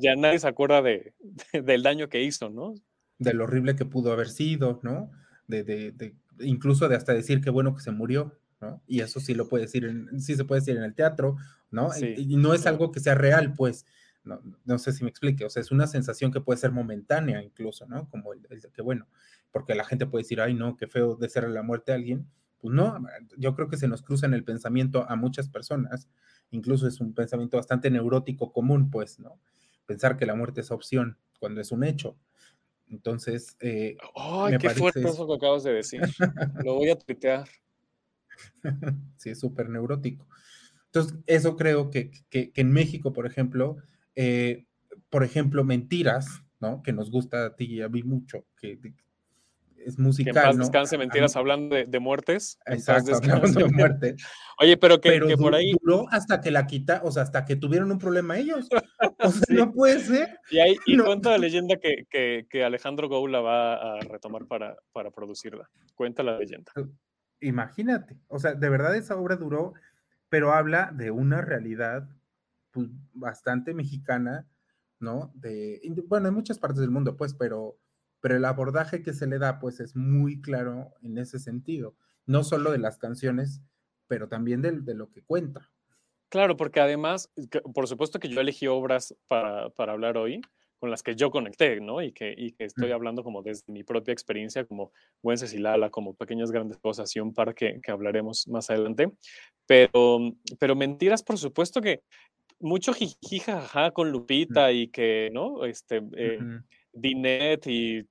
[0.00, 1.12] ya nadie se acuerda de,
[1.52, 2.74] del daño que hizo, ¿no?
[3.18, 5.10] De lo horrible que pudo haber sido, ¿no?
[5.48, 8.80] De, incluso de hasta decir que bueno que se murió, ¿no?
[8.86, 11.36] Y eso sí lo puede decir, en, sí se puede decir en el teatro,
[11.70, 11.90] ¿no?
[12.00, 13.84] y, no es algo que sea real, pues,
[14.22, 17.42] no, no, sé si me explique, o sea, es una sensación que puede ser momentánea
[17.42, 18.08] incluso, ¿no?
[18.08, 19.08] Como el, de que, bueno,
[19.50, 22.30] porque la gente puede decir, ay, no, qué feo de ser la muerte a alguien.
[22.60, 22.98] Pues no,
[23.36, 26.08] yo creo que se nos cruza en el pensamiento a muchas personas,
[26.50, 29.40] incluso es un pensamiento bastante neurótico común, pues, ¿no?
[29.86, 32.16] Pensar que la muerte es opción cuando es un hecho.
[32.90, 36.00] Entonces, eh, ¡ay, qué fuerte eso que acabas de decir!
[36.64, 37.48] Lo voy a tuitear.
[39.16, 40.26] sí, es súper neurótico.
[40.86, 43.76] Entonces, eso creo que, que, en México, por ejemplo,
[44.16, 44.66] eh,
[45.10, 46.82] por ejemplo, mentiras, ¿no?
[46.82, 48.78] Que nos gusta a ti y a mí mucho, que,
[49.84, 50.32] es musical.
[50.32, 52.58] Que en paz descanse mentiras hablando de, muertes.
[52.66, 54.16] Exacto, hablando de muerte.
[54.60, 55.72] Oye, pero que, por ahí.
[55.82, 58.68] Duró hasta que la quita, o sea, hasta que tuvieron un problema ellos.
[59.20, 60.38] O sea, no puede ser.
[60.50, 62.06] Y, hay, y cuenta la leyenda que,
[62.48, 65.68] que, Alejandro Goula va a retomar para, para producirla.
[65.94, 66.72] Cuenta la leyenda.
[67.40, 69.74] Imagínate, o sea, de verdad esa obra duró,
[70.28, 72.08] pero habla de una realidad
[72.72, 74.48] pues, bastante mexicana,
[74.98, 75.32] ¿no?
[75.34, 77.78] De, bueno, en muchas partes del mundo, pues, pero
[78.20, 81.94] pero el abordaje que se le da pues es muy claro en ese sentido,
[82.26, 83.62] no solo de las canciones,
[84.06, 85.70] pero también de, lo que cuenta.
[86.28, 87.30] Claro, porque además,
[87.74, 90.40] por supuesto que yo elegí obras para, hablar hoy
[90.78, 92.02] con las que yo conecté, ¿no?
[92.02, 95.90] Y que, y que estoy hablando como desde mi propia experiencia, como Güences y Lala,
[95.90, 99.10] como Pequeñas Grandes Cosas y un par que, hablaremos más adelante.
[99.66, 100.20] Pero,
[100.58, 102.02] pero mentiras, por supuesto que
[102.60, 105.64] mucho jijija con Lupita y que, ¿no?
[105.64, 106.38] Este, eh,
[107.00, 108.06] Dinet y...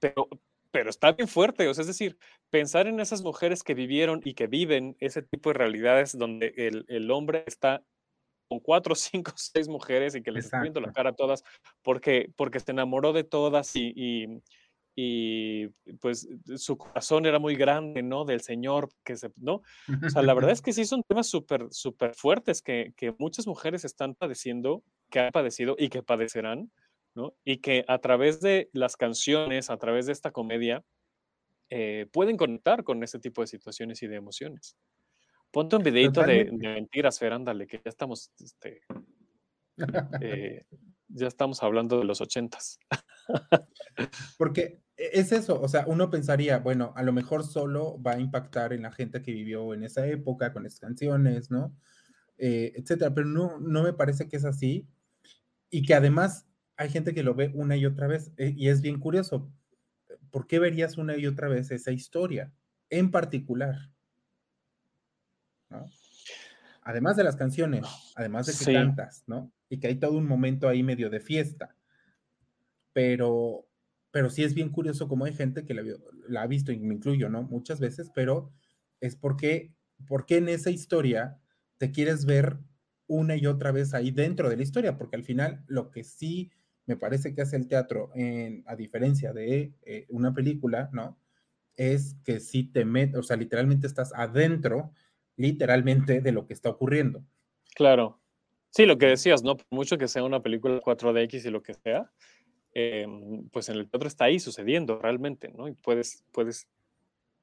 [0.00, 0.28] Pero,
[0.70, 2.18] pero está bien fuerte, o sea, es decir,
[2.50, 6.84] pensar en esas mujeres que vivieron y que viven ese tipo de realidades donde el,
[6.88, 7.82] el hombre está
[8.48, 11.44] con cuatro, cinco, seis mujeres y que les está viendo la cara a todas
[11.82, 14.42] porque, porque se enamoró de todas y, y,
[14.96, 15.68] y,
[16.00, 18.24] pues su corazón era muy grande, ¿no?
[18.24, 19.62] Del Señor, que se, ¿no?
[20.04, 23.46] O sea, la verdad es que sí son temas súper, súper fuertes que, que muchas
[23.46, 26.70] mujeres están padeciendo, que han padecido y que padecerán
[27.44, 30.84] y que a través de las canciones, a través de esta comedia,
[31.70, 34.76] eh, pueden conectar con ese tipo de situaciones y de emociones.
[35.50, 38.82] Ponte un videito de, mentiras, Fer, ándale, que ya estamos, este,
[40.20, 40.64] eh,
[41.08, 42.78] ya estamos hablando de los ochentas.
[44.38, 48.20] Porque e, es eso, o sea, uno pensaría, bueno, a lo mejor solo va a
[48.20, 51.74] impactar en la gente que vivió en esa época con las canciones, ¿no?
[52.36, 54.86] Eh, etcétera, pero no, no me parece que es así
[55.70, 56.47] y que además
[56.78, 59.52] hay gente que lo ve una y otra vez eh, y es bien curioso.
[60.30, 62.52] ¿Por qué verías una y otra vez esa historia
[62.88, 63.90] en particular?
[66.82, 69.52] Además de las canciones, además de que cantas, ¿no?
[69.68, 71.76] Y que hay todo un momento ahí medio de fiesta.
[72.92, 73.66] Pero,
[74.12, 77.28] pero sí es bien curioso como hay gente que la, ha visto, y me incluyo,
[77.28, 77.42] ¿no?
[77.42, 78.52] Muchas veces, pero
[79.00, 79.74] es porque,
[80.06, 81.40] porque en esa historia
[81.76, 82.56] te quieres ver
[83.08, 86.52] una y otra vez ahí dentro de la historia, porque al final lo que sí
[86.88, 91.18] me parece que hace el teatro, en, a diferencia de eh, una película, ¿no?
[91.76, 94.92] Es que si te metes, o sea, literalmente estás adentro,
[95.36, 97.22] literalmente, de lo que está ocurriendo.
[97.74, 98.20] Claro.
[98.70, 99.58] Sí, lo que decías, ¿no?
[99.58, 102.10] Por mucho que sea una película 4DX y lo que sea,
[102.72, 105.68] em, pues en el teatro está ahí sucediendo realmente, ¿no?
[105.68, 106.68] Y puedes, puedes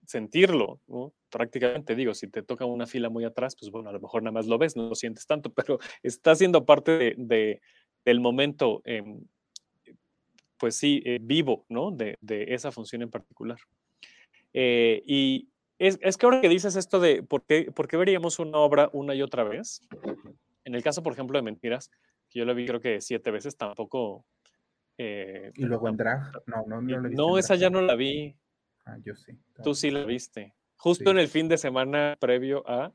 [0.08, 1.14] sentirlo, ¿no?
[1.30, 4.34] Prácticamente digo, si te toca una fila muy atrás, pues bueno, a lo mejor nada
[4.34, 7.62] más lo ves, no lo sientes tanto, pero está siendo parte de,
[8.06, 9.26] del momento em,
[10.58, 11.92] pues sí, eh, vivo, ¿no?
[11.92, 13.58] De, esa función en particular.
[14.54, 18.58] Eh, y es, que ahora que dices esto de por qué, por qué veríamos una
[18.58, 19.82] obra una y otra vez,
[20.64, 21.92] en el caso, por ejemplo, de Mentiras,
[22.30, 24.26] que yo la vi creo que siete veces, tampoco...
[24.98, 26.32] Eh, ¿Y luego en drag?
[26.48, 28.36] No, no, no la No, esa ya no la vi.
[28.86, 29.34] Ah, yo sí.
[29.62, 30.56] Tú sí la viste.
[30.78, 32.94] Justo en el fin de semana previo a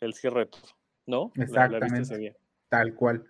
[0.00, 0.62] el cierre de todo,
[1.06, 1.32] ¿no?
[1.34, 2.36] Exactamente.
[2.70, 3.24] Tal cual.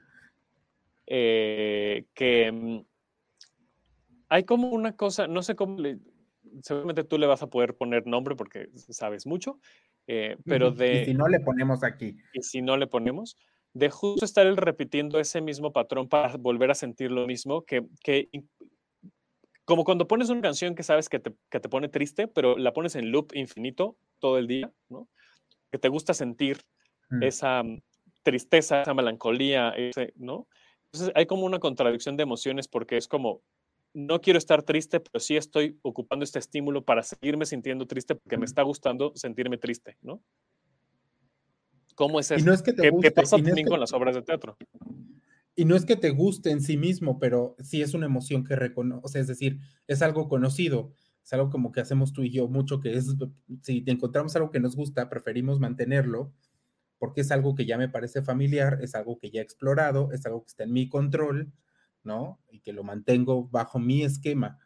[1.07, 2.81] que mm,
[4.29, 5.79] hay como una cosa, no sé cómo,
[6.63, 9.59] seguramente tú le vas a poder poner nombre porque sabes mucho,
[10.07, 11.03] eh, pero de...
[11.03, 12.17] Y si no le ponemos aquí.
[12.33, 13.37] Y si no le ponemos,
[13.73, 18.29] de justo estar repitiendo ese mismo patrón para volver a sentir lo mismo, que, que
[19.65, 22.73] como cuando pones una canción que sabes que te, que te, pone triste, pero la
[22.73, 25.09] pones en loop infinito todo el día, ¿no?
[25.71, 26.59] que te gusta sentir
[27.11, 27.23] mm.
[27.23, 27.83] esa mm,
[28.23, 30.49] tristeza, esa melancolía, ese, ¿no?
[30.87, 33.43] Entonces hay como una contradicción de emociones porque es como,
[33.97, 38.37] no quiero estar triste, pero sí estoy ocupando este estímulo para seguirme sintiendo triste porque
[38.37, 40.23] me está gustando sentirme triste, ¿no?
[41.95, 42.39] ¿Cómo es eso?
[42.39, 44.59] Y no es que te ¿Qué, pasa también con las obras de teatro?
[45.55, 48.55] Y no es que te guste en sí mismo, pero sí es una emoción que
[48.55, 50.93] reconoce, es decir, es algo conocido,
[51.25, 53.17] es algo como que hacemos tú y yo mucho, que es,
[53.63, 56.35] si encontramos algo que nos gusta, preferimos mantenerlo,
[56.99, 60.27] porque es algo que ya me parece familiar, es algo que ya he explorado, es
[60.27, 61.51] algo que está en mi control,
[62.07, 62.41] ¿no?
[62.51, 64.59] Y que lo mantengo bajo mi esquema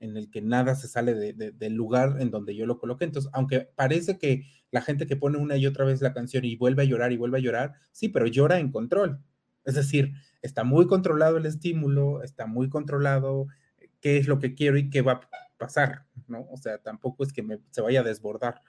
[0.00, 3.04] en el que nada se sale del lugar en donde yo lo coloqué.
[3.04, 6.56] Entonces, aunque parece que la gente que pone una y otra vez la canción y
[6.56, 9.20] vuelve a llorar y vuelve a llorar, sí, pero llora en control.
[9.64, 13.46] Es decir, está muy controlado el estímulo, está muy controlado
[13.78, 15.20] eh, qué es lo que quiero y qué va a
[15.56, 16.46] pasar, ¿no?
[16.50, 18.62] O sea, tampoco es que me, se vaya a desbordar.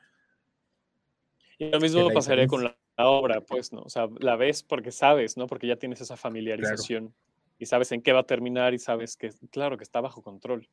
[1.57, 3.81] Y lo mismo pasaría con la, obra, pues, ¿no?
[3.81, 5.47] O sea, la ves porque sabes, ¿no?
[5.47, 7.13] Porque ya tienes esa familiarización
[7.59, 10.67] y sabes en qué va a terminar y sabes que, claro, que está bajo control.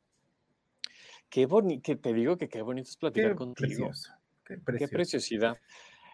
[1.28, 3.90] Qué bonito, que te digo que qué bonito es platicar contigo.
[4.44, 5.58] qué, preciosidad.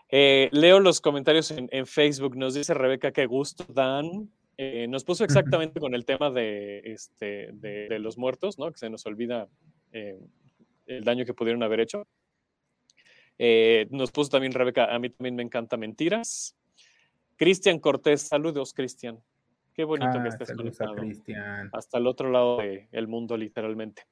[0.09, 2.37] Eh, leo los comentarios en, Facebook.
[2.37, 4.31] Nos dice Rebeca, qué gusto, Dan.
[4.57, 8.73] Eh, nos puso exactamente con el tema de, este, de, los muertos, ¿no?
[8.73, 9.49] Que se nos olvida
[9.93, 10.19] eh,
[10.87, 12.07] el daño que pudieron haber hecho.
[13.91, 16.57] nos puso también Rebeca, a mí también me encanta Mentiras.
[17.37, 19.23] Cristian Cortés, saludos, Cristian.
[19.75, 20.95] Qué bonito que ah, estés conectado.
[21.73, 24.03] Hasta el otro lado del mundo, literalmente.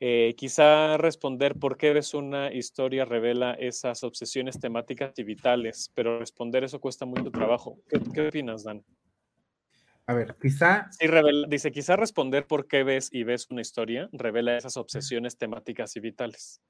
[0.00, 6.18] Eh, quizá responder por qué eres una historia revela esas obsesiones temáticas y vitales, pero
[6.18, 7.78] responder eso cuesta mucho trabajo.
[7.88, 8.84] ¿Qué, opinas, Dan?
[10.06, 10.88] A ver, quizá...
[10.90, 11.06] Sí,
[11.48, 16.00] dice, quizá responder por qué ves y ves una historia revela esas obsesiones temáticas y
[16.00, 16.60] vitales.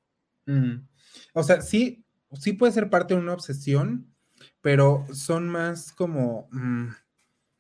[1.33, 4.15] O sea, sí, sí puede ser parte de una obsesión,
[4.61, 6.49] pero son más como...
[6.53, 6.91] Mm,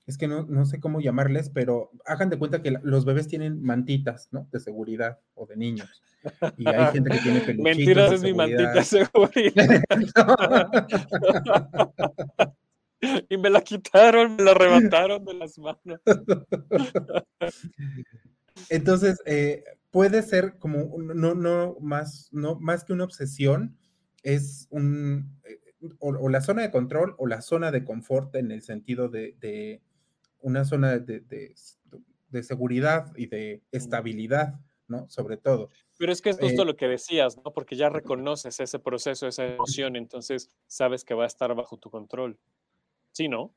[0.06, 4.28] es que no, sé cómo llamarles, pero hagan de cuenta que los bebés tienen mantitas,
[4.32, 4.46] ¿no?
[4.52, 6.02] De seguridad o de niños.
[6.58, 9.82] Y hay gente que tiene peluchitos Mentiras es mi mantita de seguridad.
[13.30, 16.00] y me la quitaron, me la arrebataron de las manos.
[18.68, 23.78] Entonces, eh, puede ser como, no, no, más, no, más que una obsesión,
[24.22, 25.60] es un, eh,
[25.98, 29.80] o, la zona de control o la zona de confort en el sentido de
[30.44, 31.54] una zona de,
[32.42, 35.08] seguridad y de estabilidad, ¿no?
[35.08, 35.70] Sobre todo.
[35.98, 37.52] Pero es que es justo eh lo que decías, ¿no?
[37.52, 41.90] Porque ya reconoces ese proceso, esa emoción, entonces sabes que va a estar bajo tu
[41.90, 42.38] control.
[43.12, 43.54] ¿Sí, no?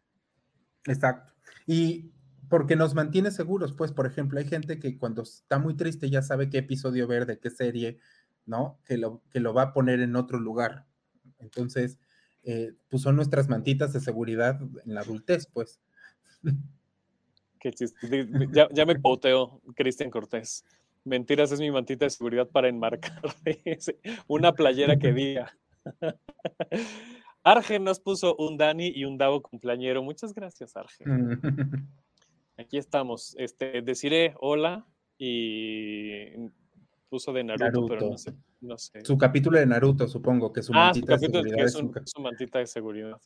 [0.85, 1.33] Exacto.
[1.65, 2.13] Y
[2.47, 6.21] porque nos mantiene seguros, pues, por ejemplo, hay gente que cuando está muy triste ya
[6.21, 7.99] sabe qué episodio ver, de qué serie,
[8.45, 8.79] ¿no?
[8.85, 10.85] Que lo, que lo va a poner en otro lugar.
[11.39, 11.99] Entonces,
[12.43, 15.81] eh, pues son nuestras mantitas de seguridad en la adultez, pues.
[17.59, 18.27] Qué chiste.
[18.51, 20.65] Ya, me poteo, Cristian Cortés.
[21.03, 23.21] Mentiras es mi mantita de seguridad para enmarcar
[24.27, 25.57] una playera que diga.
[27.43, 30.03] Argen nos puso un Dani y un Davo cumpleañero.
[30.03, 31.39] Muchas gracias, Argen.
[32.57, 33.35] Aquí estamos.
[33.37, 34.85] Este, deciré hola
[35.17, 36.31] y
[37.09, 38.11] puso de Naruto, pero
[38.59, 42.21] no sé, Su capítulo de Naruto, supongo, que su ah, su capítulo de es, su
[42.21, 43.17] mantita de seguridad.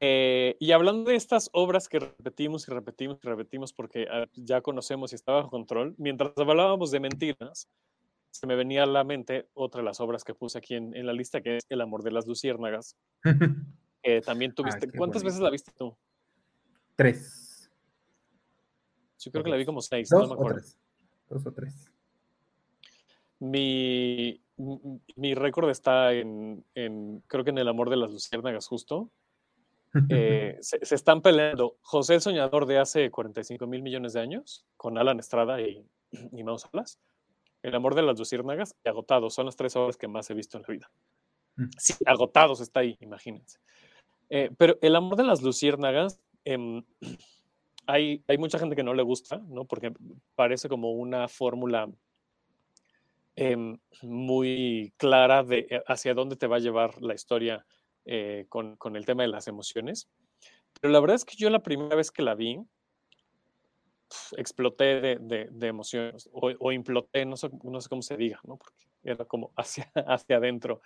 [0.00, 4.60] Eh, y hablando de estas obras que repetimos y repetimos y repetimos porque ah, ya
[4.60, 7.68] conocemos y está bajo control, mientras hablábamos de mentiras,
[8.30, 11.12] se me venía a la mente otra de las obras que puse aquí en, la
[11.12, 12.96] lista, que es El amor de las luciérnagas.
[14.24, 14.90] también tuviste.
[14.90, 15.96] ¿Cuántas veces la viste tú?
[16.96, 17.70] Tres.
[19.18, 20.58] Yo creo que la vi como seis, Dos no me acuerdo.
[20.58, 20.78] O tres.
[21.30, 21.90] Dos o tres.
[23.38, 24.40] Mi,
[25.16, 29.10] mi récord está en, en, creo que en El amor de las luciérnagas, justo.
[30.08, 34.98] Eh, se, están peleando José el Soñador de hace 45 mil millones de años, con
[34.98, 35.86] Alan Estrada y,
[36.32, 36.98] y Maus Alas,
[37.62, 39.34] El amor de las luciérnagas y Agotados.
[39.34, 40.90] Son las tres obras que más he visto en la vida.
[41.56, 41.70] Mm.
[41.78, 43.58] Sí, Agotados está ahí, imagínense.
[44.30, 46.82] Eh, pero El amor de las luciérnagas, em,
[47.86, 49.64] hay, hay mucha gente que no le gusta, ¿no?
[49.64, 49.92] Porque
[50.34, 51.88] parece como una fórmula
[53.36, 57.66] em, muy clara de eh, hacia dónde te va a llevar la historia
[58.04, 60.08] eh, con, el tema de las emociones.
[60.80, 62.60] Pero la verdad es que yo la primera vez que la vi,
[64.36, 67.50] exploté de, emociones o, o, imploté, no sé,
[67.88, 68.56] cómo se diga, ¿no?
[68.58, 69.90] porque era como hacia,
[70.36, 70.80] adentro.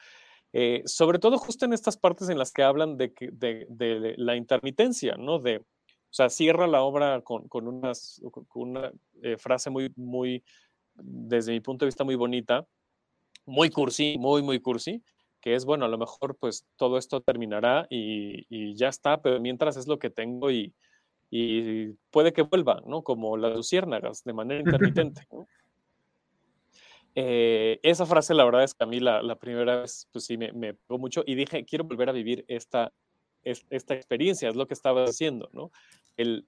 [0.52, 5.38] Eh, sobre todo justo en estas partes en las que hablan de, la intermitencia, ¿no?
[5.38, 10.42] De, o sea, cierra la obra con una eh, frase muy, muy,
[10.94, 12.66] desde mi punto de vista, muy bonita,
[13.44, 15.02] muy cursi, muy, muy cursi,
[15.40, 19.76] que es, bueno, a lo mejor pues todo esto terminará y, ya está, pero mientras
[19.76, 20.74] es lo que tengo y,
[22.10, 23.02] puede que vuelva, ¿no?
[23.02, 24.60] Como las luciérnagas, de manera
[25.04, 25.26] intermitente.
[27.14, 30.52] Eh, esa frase, la verdad es que a mí la, primera vez, pues sí, me,
[30.52, 32.92] me, pegó mucho y dije, quiero volver a vivir esta,
[33.42, 35.70] esta experiencia, es lo que estaba haciendo, ¿no?
[36.16, 36.46] El,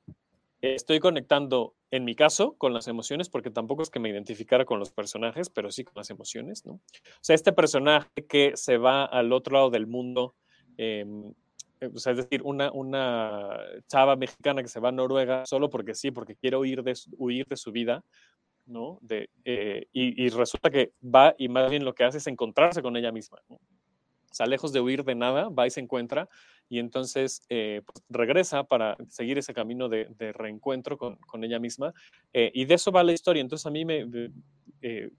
[0.62, 4.79] estoy conectando, en mi caso, con las emociones, porque tampoco es que me identificara con
[4.79, 6.75] los personajes, pero sí con las emociones, ¿no?
[6.75, 6.81] O
[7.20, 10.35] sea, este personaje que se va al otro lado del mundo,
[10.77, 11.33] em,
[11.81, 15.70] eh, o sea, es decir, una, una chava mexicana que se va a Noruega solo
[15.70, 18.05] porque sí, porque quiere huir de, huir de su vida,
[18.66, 18.99] ¿no?
[19.01, 22.96] De, eh, y, resulta que va y más bien lo que hace es encontrarse con
[22.96, 23.57] ella misma, ¿no?
[23.57, 26.29] O sea, lejos de huir de nada, va y se encuentra
[26.70, 31.92] y entonces eh, pues, regresa para seguir ese camino de, reencuentro con, ella misma.
[32.33, 33.40] Eh, y de eso va la historia.
[33.40, 34.06] Entonces a mí me,
[34.80, 35.11] eh,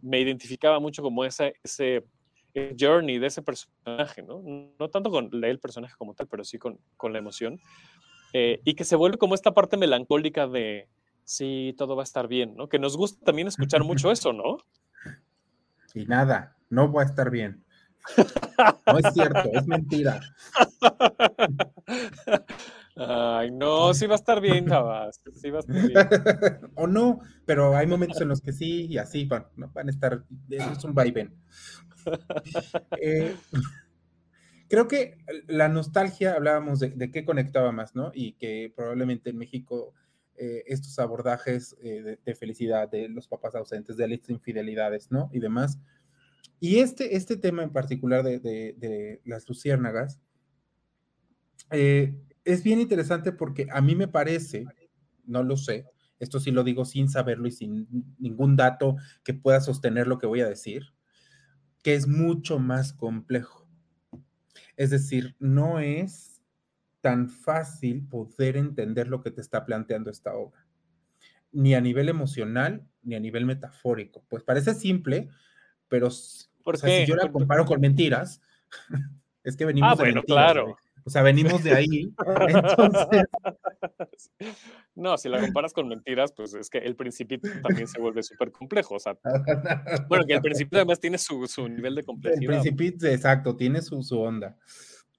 [0.00, 2.04] me identificaba mucho como ese, ese
[2.78, 4.40] journey de ese personaje, ¿no?
[4.78, 7.58] No tanto con el personaje como tal, pero sí con, con la emoción.
[8.32, 10.88] y que se vuelve como esta parte melancólica de,
[11.24, 12.68] sí, todo va a estar bien, ¿no?
[12.68, 14.58] Que nos gusta también escuchar mucho eso, ¿no?
[15.92, 17.63] Y nada, no va a estar bien.
[18.86, 20.20] No es cierto, es mentira.
[22.96, 25.20] Ay, no, sí va a estar bien, Javas.
[25.34, 25.92] Sí va a estar bien.
[26.76, 30.24] o no, pero hay momentos en los que sí y así van, van a estar.
[30.50, 31.34] Es un vaivén.
[33.00, 33.34] Eh,
[34.68, 38.10] creo que la nostalgia, hablábamos de, qué conectaba más, ¿no?
[38.12, 39.94] Y que probablemente en México
[40.36, 45.30] eh, estos abordajes eh, de, de, felicidad, de los papás ausentes, de las infidelidades, ¿no?
[45.32, 45.78] Y demás,
[46.60, 50.20] y este, este tema en particular de, las luciérnagas
[51.70, 52.14] eh,
[52.44, 54.66] es bien interesante porque a mí me parece,
[55.24, 55.86] no lo sé,
[56.18, 57.88] esto sí lo digo sin saberlo y sin
[58.18, 60.94] ningún dato que pueda sostener lo que voy a decir,
[61.82, 63.66] que es mucho más complejo.
[64.76, 66.42] Es decir, no es
[67.00, 70.66] tan fácil poder entender lo que te está planteando esta obra,
[71.52, 74.24] ni a nivel emocional, ni a nivel metafórico.
[74.28, 75.28] Pues parece simple,
[76.64, 78.40] pero si yo la comparo con mentiras,
[79.44, 80.76] es que venimos ah, bueno, claro.
[81.06, 82.12] O sea, venimos de ahí.
[82.48, 83.26] Entonces...
[84.96, 88.52] No, si la comparas con mentiras, pues es que el principito también se vuelve súper
[88.52, 88.94] complejo.
[88.94, 89.18] O sea,
[90.08, 92.54] bueno, que el principito además tiene su, su nivel de complejidad.
[92.54, 94.56] El principito, exacto, tiene su, su onda.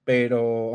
[0.02, 0.72] Pero.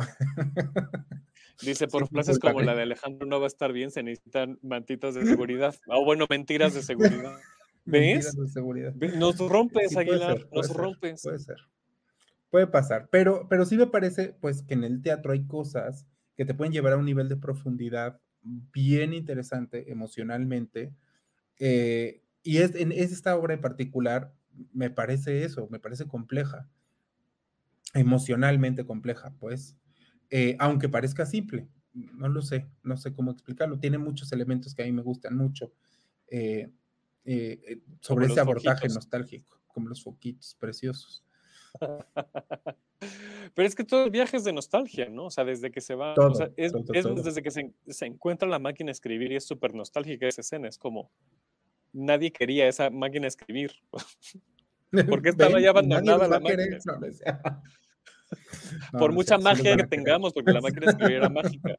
[1.63, 5.15] Dice, por frases como la de Alejandro no va a estar bien, se necesitan mantitas
[5.15, 5.73] de seguridad.
[5.87, 7.39] O bueno, mentiras de seguridad.
[7.85, 8.35] ¿Ves?
[9.17, 11.21] Nos rompes, Aguilar, nos rompes.
[11.23, 11.57] Puede ser.
[12.49, 16.43] Puede pasar, pero, pero sí me parece pues que en el teatro hay cosas que
[16.43, 20.93] te pueden llevar a un nivel de profundidad bien interesante emocionalmente.
[21.59, 24.33] Eh, y es, en esta obra en particular
[24.73, 26.67] me parece eso, me parece compleja,
[27.93, 29.77] emocionalmente compleja, pues,
[30.29, 34.83] eh, aunque parezca simple, no lo sé, no sé cómo explicarlo, tiene muchos elementos que
[34.83, 35.71] a mí me gustan mucho.
[36.27, 36.71] Eh,
[37.25, 41.23] eh, eh, sobre ese abordaje nostálgico, como los foquitos preciosos.
[43.53, 45.25] Pero es que todo el viaje es de nostalgia, ¿no?
[45.25, 46.13] O sea, desde que se va,
[46.55, 50.67] es, desde que se, encuentra la máquina de escribir y es súper nostálgica esa escena,
[50.67, 51.11] es como
[51.93, 53.71] nadie quería esa máquina de escribir.
[55.09, 56.79] Porque estaba ya abandonada la máquina.
[58.91, 61.77] Por mucha magia que tengamos, porque la máquina de escribir era mágica.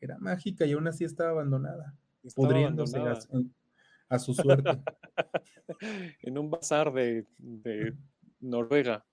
[0.00, 1.94] Era mágica y aún así estaba abandonada,
[2.34, 2.98] pudriéndose
[4.10, 4.78] a su suerte.
[6.22, 7.24] en un bazar de,
[8.40, 9.06] Noruega,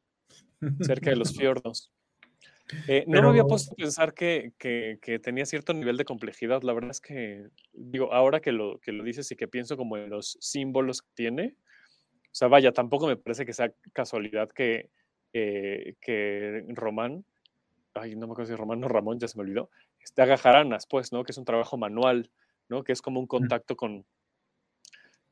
[0.82, 1.94] cerca de los fiordos.
[2.88, 4.52] Eh, no me había puesto a pensar que,
[5.24, 6.64] tenía cierto nivel de complejidad.
[6.64, 9.96] La verdad es que, digo, ahora que lo, que lo dices y que pienso como
[9.96, 11.56] en los símbolos que tiene,
[12.26, 14.90] o sea, vaya, tampoco me parece que sea casualidad que,
[15.32, 17.24] que Román,
[17.94, 19.70] ay, no me acuerdo si Román o Ramón, ya se me olvidó,
[20.04, 21.24] este, haga jaranas, pues, ¿no?
[21.24, 22.32] Que es un trabajo manual,
[22.70, 22.84] ¿no?
[22.84, 24.06] Que es como un contacto con,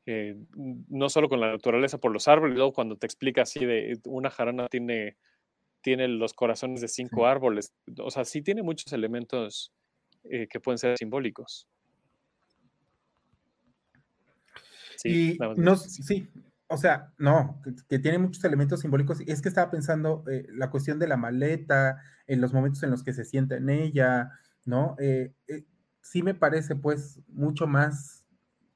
[0.06, 3.98] eh, no solo con la naturaleza por los árboles, luego cuando te explica así de
[4.04, 5.16] una jarana tiene,
[5.80, 9.72] tiene los corazones de cinco árboles, o sea, sí tiene muchos elementos
[10.22, 11.68] eh, que pueden ser simbólicos.
[14.96, 16.28] Sí, no, sí,
[16.68, 19.20] o sea, no, que, tiene muchos elementos simbólicos.
[19.26, 23.02] Es que estaba pensando eh, la cuestión de la maleta, en los momentos en los
[23.02, 24.30] que se sienta en ella,
[24.64, 24.96] ¿no?
[26.00, 28.25] sí me parece pues mucho más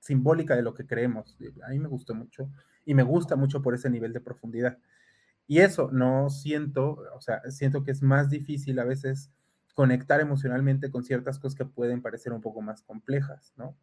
[0.00, 1.36] simbólica de lo que creemos.
[1.64, 2.50] A mí me gustó mucho
[2.84, 4.78] y me gusta mucho por ese nivel de profundidad.
[5.46, 9.30] Y eso no siento, o sea, siento que es más difícil a veces
[9.74, 13.76] conectar emocionalmente con ciertas cosas que pueden parecer un poco más complejas, ¿no?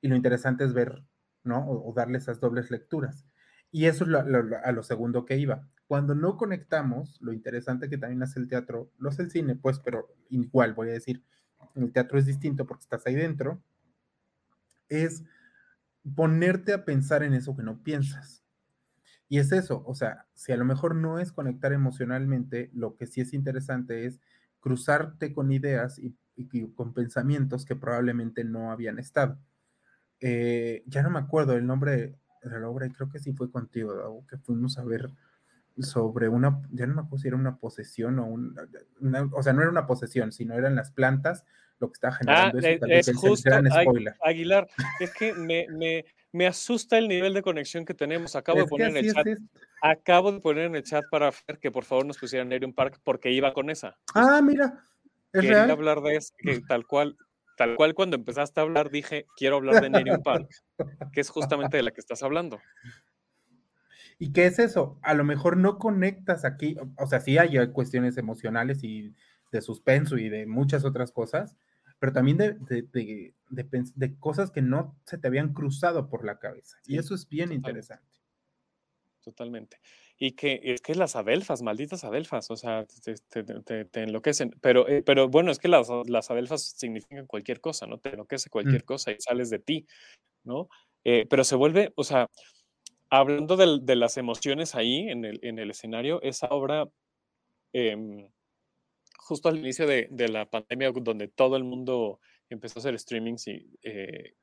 [0.00, 1.02] Y lo interesante es ver,
[1.44, 1.68] ¿no?
[1.68, 3.26] O, darle esas dobles lecturas.
[3.70, 4.14] Y eso es
[4.64, 5.68] a lo segundo que iba.
[5.86, 9.80] Cuando no conectamos, lo interesante que también hace el teatro, lo hace el cine, pues,
[9.80, 11.22] pero igual voy a decir,
[11.74, 13.62] el teatro es distinto porque estás ahí dentro,
[14.90, 15.24] es
[16.14, 18.44] ponerte a pensar en eso que no piensas.
[19.28, 23.06] Y es eso, o sea, si a lo mejor no es conectar emocionalmente, lo que
[23.06, 24.20] sí es interesante es
[24.58, 26.16] cruzarte con ideas y,
[26.74, 29.38] con pensamientos que probablemente no habían estado.
[30.20, 34.24] Eh, ya no me acuerdo el nombre de la obra creo que sí fue contigo,
[34.28, 35.10] que fuimos a ver
[35.78, 38.56] sobre una, ya no me acuerdo si era una posesión o un,
[39.32, 41.44] o sea, no era una posesión, sino eran las plantas
[41.80, 43.10] lo que está generando ah, eso.
[43.10, 43.50] Es, justo,
[44.22, 44.68] Aguilar,
[45.00, 48.36] es que me, me, me, asusta el nivel de conexión que tenemos.
[48.36, 49.26] Acabo de poner en el chat,
[49.82, 53.00] acabo de poner en el chat para ver que por favor nos pusieran Nerium Park
[53.02, 53.98] porque iba con esa.
[54.14, 54.84] Ah, mira,
[55.32, 57.16] es Quería hablar de eso, que tal cual,
[57.56, 60.48] tal cual cuando empezaste a hablar dije, quiero hablar de Nerium Park,
[61.12, 62.60] que es justamente de la que estás hablando.
[64.18, 64.98] ¿Y qué es eso?
[65.00, 69.14] A lo mejor no conectas aquí, o sea, sí hay cuestiones emocionales y
[69.50, 71.56] de suspenso y de muchas otras cosas,
[72.00, 76.78] pero también de, de, de, cosas que no se te habían cruzado por la cabeza.
[76.86, 78.10] y eso es bien interesante.
[79.22, 79.78] Totalmente.
[80.16, 84.50] Y que es que las adelfas, malditas adelfas, o sea, te, te, enloquecen.
[84.62, 87.98] Pero, eh, pero bueno, es que las, las adelfas significan cualquier cosa, ¿no?
[87.98, 88.50] Te enloquece mm.
[88.50, 89.86] cualquier cosa y sales de ti,
[90.42, 90.68] ¿no?
[91.04, 92.30] Eh, pero se vuelve, o sea,
[93.10, 96.88] hablando de, las emociones ahí en el, en el escenario, esa obra
[97.74, 98.26] em,
[99.26, 103.78] justo al inicio de, la pandemia, donde todo el mundo empezó a hacer streamings y
[103.82, 104.34] eh,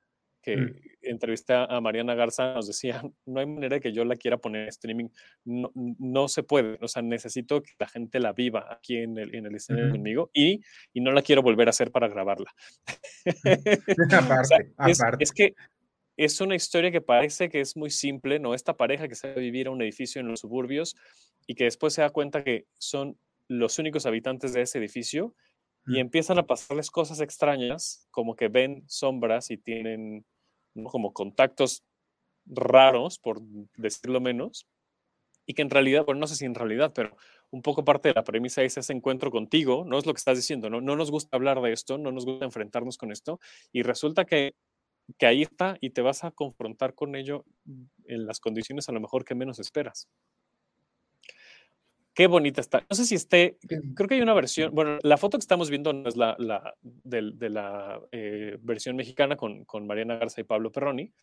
[0.41, 0.75] que mm.
[1.01, 4.63] entrevisté a Mariana Garza, nos decía, no hay manera de que yo la quiera poner
[4.63, 5.09] en streaming,
[5.43, 9.36] no, no, se puede, o sea, necesito que la gente la viva aquí en el,
[9.36, 10.61] en el escenario conmigo y,
[10.93, 12.53] y, no la quiero volver a hacer para grabarla.
[14.13, 15.23] aparte, es, aparte.
[15.23, 15.53] es, que
[16.15, 18.53] es una historia que parece que es muy simple, ¿no?
[18.53, 20.95] Esta pareja que se va a vivir a un edificio en los suburbios
[21.45, 23.17] y que después se da cuenta que son
[23.47, 25.35] los únicos habitantes de ese edificio
[25.85, 30.25] y empiezan a pasarles cosas extrañas, como que ven sombras y tienen
[30.83, 31.83] como contactos
[32.45, 33.41] raros, por
[33.77, 34.67] decirlo menos,
[35.45, 37.15] y que en realidad, bueno, no sé si en realidad, pero
[37.51, 40.37] un poco parte de la premisa es ese encuentro contigo, no es lo que estás
[40.37, 43.39] diciendo, no, no nos gusta hablar de esto, no nos gusta enfrentarnos con esto,
[43.71, 44.55] y resulta que,
[45.17, 47.45] que ahí está y te vas a confrontar con ello
[48.05, 50.09] en las condiciones a lo mejor que menos esperas.
[52.18, 52.84] Qué bonita está.
[52.89, 53.59] No sé si esté,
[53.93, 56.74] creo que hay una versión, bueno, la foto que estamos viendo no es la, la
[56.82, 61.13] de, la eh, versión mexicana con, con, Mariana Garza y Pablo Perroni,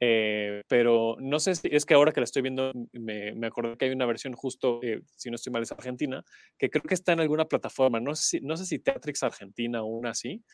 [0.00, 3.78] eh, pero no sé si es que ahora que la estoy viendo me, me acordé
[3.78, 6.22] que hay una versión justo, eh, si no estoy mal, es argentina,
[6.58, 9.82] que creo que está en alguna plataforma, no sé si, no sé si Teatrix Argentina
[9.82, 10.44] o una así.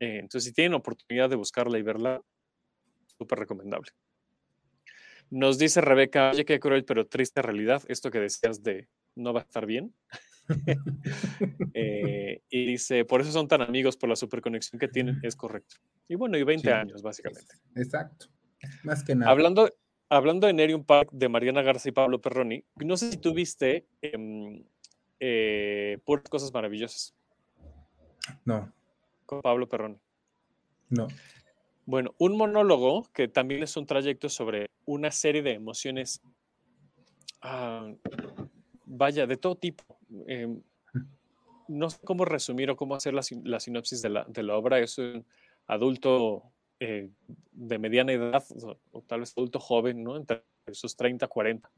[0.00, 2.20] entonces, si tienen oportunidad de buscarla y verla,
[3.16, 3.90] súper recomendable.
[5.30, 9.40] Nos dice Rebeca, oye, qué cruel, pero triste realidad, esto que decías de no va
[9.40, 9.94] a estar bien.
[11.74, 15.76] Eh, y dice, por eso son tan amigos, por la superconexión que tienen, es correcto.
[16.08, 17.54] Y bueno, y 20 años, básicamente.
[17.76, 18.26] Exacto.
[18.82, 19.30] Más que nada.
[19.30, 19.72] Hablando,
[20.08, 23.86] hablando de Nerium Park de Mariana Garza y Pablo Perroni, no sé si tú viste
[24.02, 24.64] em,
[25.20, 27.14] eh, Puras Cosas Maravillosas.
[28.44, 28.72] No.
[29.26, 29.98] Con Pablo Perroni.
[30.88, 31.06] No.
[31.86, 36.20] Bueno, un monólogo que también es un trayecto sobre una serie de emociones
[37.42, 37.92] ah,
[38.90, 39.84] vaya, de todo tipo.
[40.26, 40.60] Em,
[41.68, 44.80] no sé cómo resumir o cómo hacer la, sinopsis de la, de la, obra.
[44.80, 45.24] Es un
[45.66, 46.42] adulto
[46.80, 47.08] eh,
[47.52, 48.44] de mediana edad,
[48.92, 50.16] o, tal vez adulto joven, ¿no?
[50.16, 51.70] Entre sus 30 40.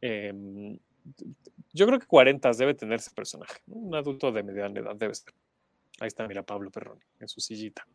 [0.00, 0.78] Em,
[1.72, 3.60] yo creo que 40 debe tener ese personaje.
[3.66, 5.34] Un adulto de mediana edad debe ser.
[6.00, 7.86] Ahí está, mira, Pablo Perroni, en su sillita.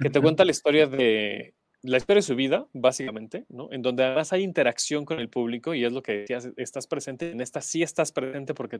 [0.00, 3.68] Que te cuenta la historia de la historia de su vida, básicamente, ¿no?
[3.72, 7.30] En donde además hay interacción con el público y es lo que decías, estás presente,
[7.30, 8.76] en esta sí estás presente porque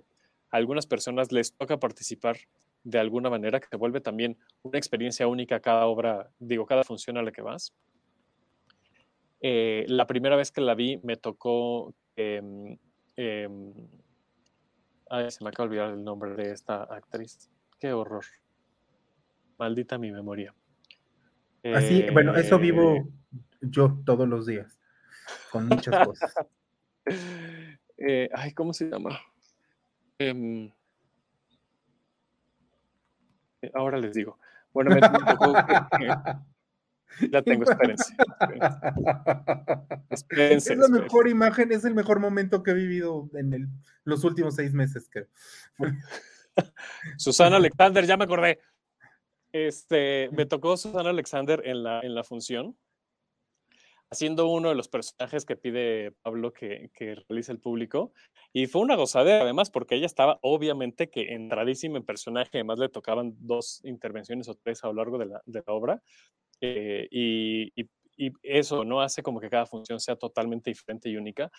[0.50, 2.36] a algunas personas les toca participar
[2.84, 7.16] de alguna manera, que se vuelve también una experiencia única cada obra, digo, cada función
[7.16, 7.74] a la que vas.
[9.40, 11.94] Eh, la primera vez que la vi me tocó...
[12.16, 12.76] Em,
[13.16, 13.72] em,
[15.10, 17.50] ay, se me acaba de olvidar el nombre de esta actriz.
[17.78, 18.24] Qué horror.
[19.58, 20.54] Maldita mi memoria.
[21.64, 23.04] Así, bueno, eso vivo eh,
[23.60, 24.78] yo todos los días,
[25.50, 26.34] con muchas cosas.
[27.96, 29.20] Eh, ay, ¿cómo se llama?
[30.18, 30.70] Em,
[33.62, 34.38] eh, ahora les digo.
[34.72, 35.54] Bueno, me, tocó
[37.30, 38.14] ya tengo, espérense.
[40.72, 43.70] es la mejor imagen, es el mejor momento que he vivido en
[44.04, 45.08] los últimos seis meses.
[45.08, 45.26] Que...
[47.18, 48.58] Susana Alexander, ya me acordé.
[49.52, 52.76] Este, me tocó Susana Alexander en la, en la función.
[54.10, 58.12] haciendo uno de los personajes que pide Pablo que, que realice el público.
[58.52, 62.90] Y fue una gozadera, además, porque ella estaba obviamente que entradísima en personaje, además le
[62.90, 66.02] tocaban dos intervenciones o tres a lo largo de la, de la obra.
[66.60, 67.88] Eh, y, y,
[68.26, 71.50] y, eso no hace como que cada función sea totalmente diferente y única.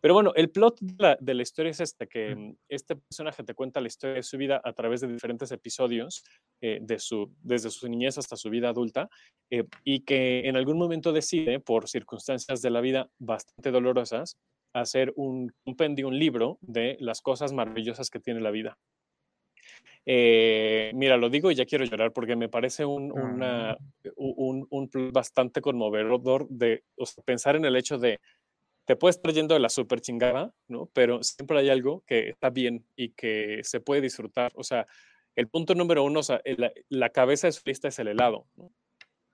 [0.00, 3.42] Pero bueno, el plot de la, de la, historia es este, que mm, este personaje
[3.44, 6.24] te cuenta la historia de su vida a través de diferentes episodios,
[6.60, 9.08] eh, de su, desde su niñez hasta su vida adulta,
[9.50, 14.38] eh, y que en algún momento decide, por circunstancias de la vida bastante dolorosas,
[14.74, 18.78] hacer un compendio, un libro de las cosas maravillosas que tiene la vida.
[20.04, 23.76] Eh, mira, lo digo y ya quiero llorar porque me parece un, una,
[24.16, 28.20] un, un, bastante conmovedor de o sea, pensar en el hecho de
[28.84, 30.90] te puedes estar yendo de la super chingada, ¿no?
[30.92, 34.50] Pero siempre hay algo que está bien y que se puede disfrutar.
[34.56, 34.86] O sea,
[35.36, 38.48] el punto número uno, o sea, la, la cabeza de su lista es el helado,
[38.56, 38.72] ¿no?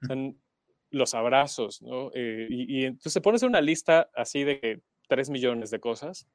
[0.07, 0.39] Son
[0.91, 2.11] los abrazos, ¿no?
[2.15, 6.29] Eh, y, y, entonces pones una lista así de tres millones de cosas.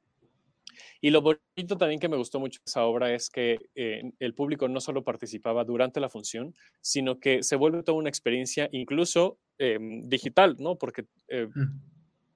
[1.00, 4.34] Y lo bonito también que me gustó mucho de esa obra es que eh, el
[4.34, 9.38] público no solo participaba durante la función, sino que se vuelve toda una experiencia incluso
[9.58, 10.76] eh, digital, ¿no?
[10.76, 11.48] Porque eh,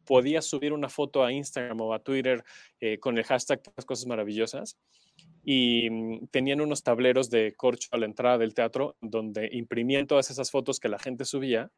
[0.08, 2.42] podías subir una foto a Instagram o a Twitter
[2.80, 4.78] eh, con el hashtag las cosas maravillosas
[5.44, 10.30] y mm, tenían unos tableros de corcho a la entrada del teatro donde imprimían todas
[10.30, 11.70] esas fotos que la gente subía,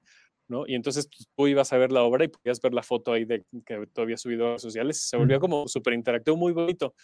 [0.51, 0.67] ¿no?
[0.67, 3.45] Y entonces tú ibas a ver la obra y podías ver la foto ahí de
[3.65, 5.01] que tú habías subido a redes sociales.
[5.09, 6.95] Se volvió como súper interactivo, muy bonito.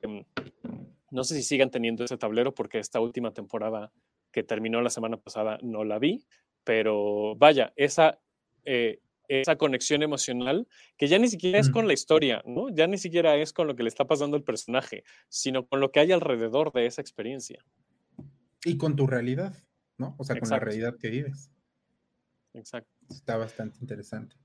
[0.00, 0.24] Em,
[1.10, 3.92] no sé si sigan teniendo ese tablero porque esta última temporada
[4.30, 6.24] que terminó la semana pasada no la vi,
[6.64, 8.18] pero vaya, esa...
[8.64, 9.00] Eh,
[9.30, 10.66] esa conexión emocional
[10.96, 12.70] que ya ni siquiera es con la historia, ¿no?
[12.70, 15.92] Ya ni siquiera es con lo que le está pasando al personaje, sino con lo
[15.92, 17.62] que hay alrededor de esa experiencia.
[18.64, 19.54] Y con tu realidad,
[19.98, 20.14] ¿no?
[20.16, 20.40] O sea, Exacto.
[20.40, 21.50] con la realidad que vives.
[22.58, 22.90] Exacto.
[23.08, 24.36] Está bastante interesante.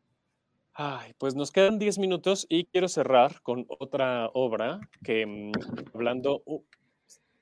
[0.74, 5.52] Ay, pues nos quedan 10 minutos y quiero cerrar con otra obra que, mmm,
[5.94, 6.64] hablando, uh,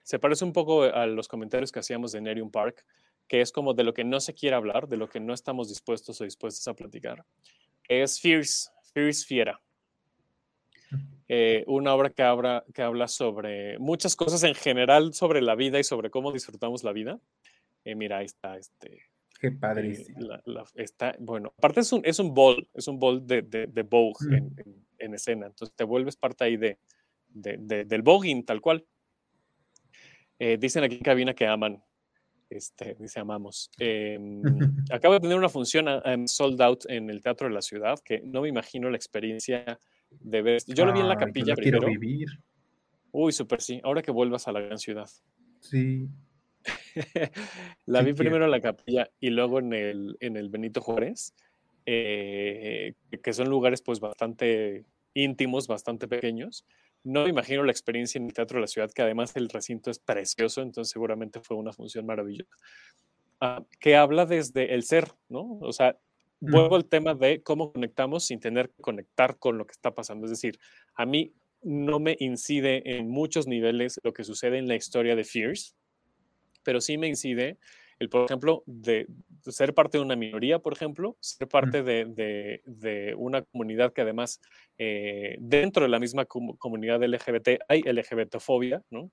[0.04, 2.86] se parece un poco a los comentarios que hacíamos de Nerium Park,
[3.28, 5.70] que es como de lo que no se quiere hablar, de lo que no estamos
[5.70, 7.26] dispuestos o dispuestas a platicar,
[7.88, 9.62] es Fierce, Fierce Fiera.
[11.30, 15.80] Eh, una obra que habla, que habla sobre muchas cosas en general sobre la vida
[15.80, 17.22] y sobre cómo disfrutamos la vida.
[17.86, 19.11] Eh, mira, ahí está este.
[19.42, 19.92] Qué padre.
[19.92, 23.42] Eh, la, la, está, bueno, aparte es un, es un bol, es un bol de,
[23.42, 24.34] de, de Vogue mm.
[24.34, 26.78] en, en, en, escena, entonces te vuelves parte ahí de,
[27.28, 28.86] de del voguing tal cual.
[30.38, 31.84] Eh, dicen aquí en cabina que aman
[32.52, 33.72] este, dice Amamos.
[33.80, 34.20] Eh,
[34.92, 38.22] acabo de tener una función um, sold out en el Teatro de la Ciudad, que
[38.24, 39.80] no me imagino la experiencia
[40.10, 40.62] de ver.
[40.68, 41.80] Yo lo vi en la capilla pues primero.
[41.80, 42.28] Quiero vivir.
[43.12, 43.82] Uy, súper sí.
[43.84, 45.10] Ahora que vuelvas a la gran ciudad.
[45.62, 46.10] Sí.
[47.86, 51.34] la vi primero en la capilla y luego en el, en el Benito Juárez,
[51.86, 52.94] eh,
[53.24, 56.66] que son lugares pues bastante íntimos, bastante pequeños
[57.04, 59.90] no me imagino la experiencia en el Teatro de la Ciudad, que además el recinto
[59.90, 62.56] es precioso, entonces seguramente fue una función maravillosa,
[63.42, 65.58] uh, que habla desde el ser, ¿no?
[65.62, 65.98] O sea,
[66.40, 70.26] vuelvo al tema de cómo conectamos sin tener que conectar con lo que está pasando.
[70.26, 70.60] Es decir,
[70.96, 71.34] a mí
[71.64, 75.74] no me incide en muchos niveles lo que sucede en la historia de Fierce,
[76.64, 77.58] pero sí me incide
[78.02, 79.06] el, por ejemplo, de
[79.44, 84.02] ser parte de una minoría, por ejemplo, ser parte de, de, de una comunidad que
[84.02, 84.42] además
[84.80, 89.12] eh, dentro de la misma com comunidad LGBT hay LGBTfobia, ¿no?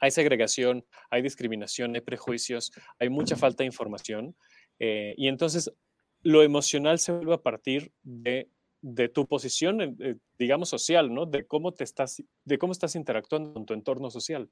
[0.00, 4.34] Hay segregación, hay discriminación, hay prejuicios, hay mucha falta de información.
[4.78, 5.70] Eh, y entonces
[6.22, 8.48] lo emocional se vuelve a partir de,
[8.80, 11.26] de tu posición, eh, digamos, social, ¿no?
[11.26, 14.48] De cómo, te estás, de cómo estás interactuando con tu entorno social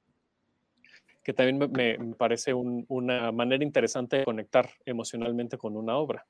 [1.25, 6.27] que también me, me parece un, una manera interesante de conectar emocionalmente con una obra.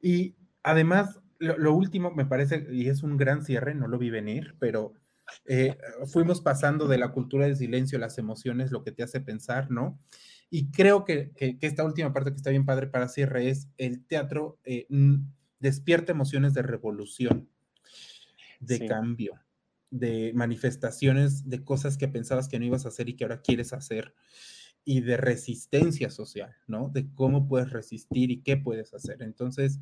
[0.00, 4.08] Y además, lo, lo, último me parece, y es un gran cierre, no lo vi
[4.08, 4.94] venir, pero
[5.44, 5.76] eh,
[6.06, 10.00] fuimos pasando de la cultura del silencio, las emociones, lo que te hace pensar, ¿no?
[10.48, 13.68] Y creo que, que, que esta última parte que está bien padre para cierre es
[13.76, 14.86] el teatro eh,
[15.60, 17.48] despierta emociones de revolución,
[18.60, 18.86] de sí.
[18.86, 19.38] cambio
[19.92, 23.72] de manifestaciones de cosas que pensabas que no ibas a hacer y que ahora quieres
[23.72, 24.14] hacer,
[24.84, 26.88] y de resistencia social, ¿no?
[26.88, 29.22] De cómo puedes resistir y qué puedes hacer.
[29.22, 29.80] Entonces,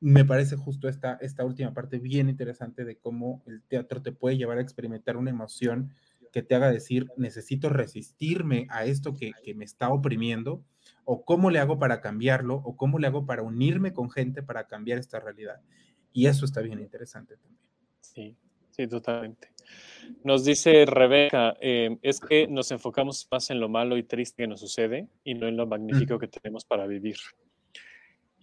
[0.00, 4.36] me parece justo esta, esta última parte bien interesante de cómo el teatro te puede
[4.36, 5.94] llevar a experimentar una emoción
[6.30, 10.64] que te haga decir, necesito resistirme a esto que, que me está oprimiendo,
[11.04, 14.66] o cómo le hago para cambiarlo, o cómo le hago para unirme con gente para
[14.66, 15.62] cambiar esta realidad.
[16.12, 17.62] Y eso está bien interesante también.
[18.00, 18.36] Sí,
[18.76, 19.52] Sí, totalmente.
[20.24, 24.48] Nos dice Rebeca, eh, es que nos enfocamos más en lo malo y triste que
[24.48, 27.14] nos sucede y no en lo magnífico que tenemos para vivir.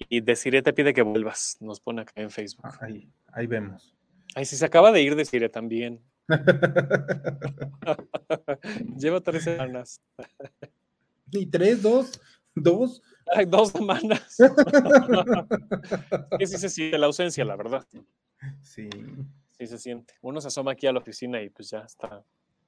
[0.08, 2.66] Y Desiree te pide que vuelvas, nos pone acá en Facebook.
[2.66, 3.94] Ah, ahí, ahí vemos.
[4.34, 6.00] Ay, si se acaba de ir Desiree también.
[8.98, 10.02] Lleva tres semanas.
[11.30, 12.22] ¿Y tres, dos,
[12.56, 13.02] dos?
[13.36, 14.38] Ay, dos semanas.
[16.40, 17.86] que sí se siente la ausencia, la verdad.
[18.62, 18.90] Sí.
[19.62, 20.16] Sí se siente.
[20.22, 22.26] Uno se asoma aquí a la oficina y pues ya está,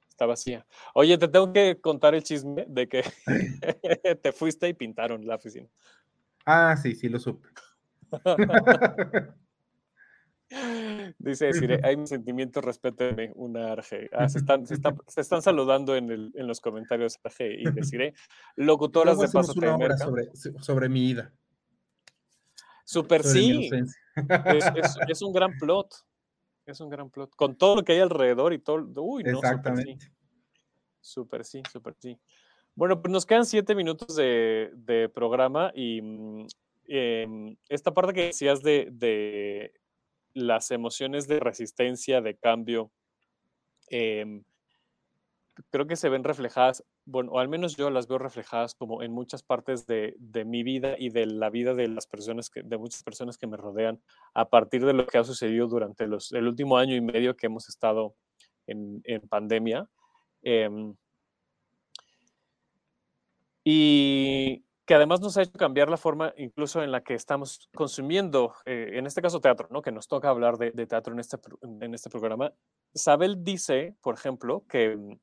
[0.08, 0.64] está vacía.
[0.94, 3.04] Oye, te tengo que contar el chisme de que
[4.22, 5.68] te fuiste y pintaron la oficina.
[6.46, 7.50] Ah, sí, sí, lo supe.
[11.18, 14.08] Dice decir, hay mis sentimientos, respéteme, una Arge.
[14.12, 14.76] Ah, se, están, se,
[15.20, 18.14] están, saludando en, el, en, los comentarios Arge y deciré,
[18.56, 21.34] locutoras de paso una sobre, sobre mi ida.
[22.86, 23.72] Super sí.
[24.46, 26.06] Es, es, un gran plot.
[26.66, 27.36] Es un gran plot.
[27.36, 28.86] Con todo lo que hay alrededor y todo.
[29.02, 29.98] Uy, no, Exactamente.
[31.02, 32.18] Super sí, super sí.
[32.76, 36.48] Bueno, pues nos quedan siete minutos de, de programa y mm,
[36.88, 39.74] em, esta parte que decías de, de
[40.34, 42.92] las emociones de resistencia, de cambio,
[43.90, 44.44] em,
[45.70, 49.12] creo que se ven reflejadas, bueno, o al menos yo las veo reflejadas como en
[49.12, 53.04] muchas partes de, mi vida y de la vida de las personas, que, de muchas
[53.04, 54.02] personas que me rodean
[54.34, 57.48] a partir de lo que ha sucedido durante los, el último año y medio que
[57.48, 58.16] hemos estado
[58.68, 59.88] en, pandemia.
[60.42, 60.96] Em,
[63.66, 68.54] y que además nos ha hecho cambiar la forma incluso en la que estamos consumiendo,
[68.66, 69.82] eh, en este caso teatro, ¿no?
[69.82, 72.54] que nos toca hablar de, teatro en este, en este programa.
[72.94, 75.18] Sabel dice, por ejemplo, que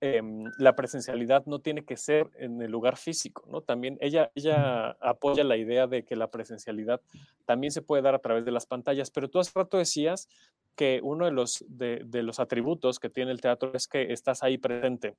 [0.00, 3.62] em, la presencialidad no tiene que ser en el lugar físico, ¿no?
[3.62, 7.00] También ella, ella apoya la idea de que la presencialidad
[7.44, 10.28] también se puede dar a través de las pantallas, pero tú hace rato decías
[10.74, 14.42] que uno de los, de, de los atributos que tiene el teatro es que estás
[14.42, 15.16] ahí presente.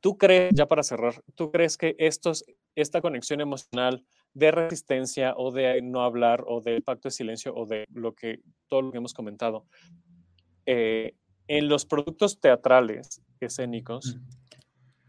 [0.00, 2.44] ¿Tú crees, ya para cerrar, tú crees que estos,
[2.74, 4.04] esta conexión emocional
[4.34, 8.40] de resistencia o de no hablar o del pacto de silencio o de lo que,
[8.68, 9.64] todo lo que hemos comentado,
[10.66, 11.14] eh,
[11.48, 14.18] en los productos teatrales escénicos,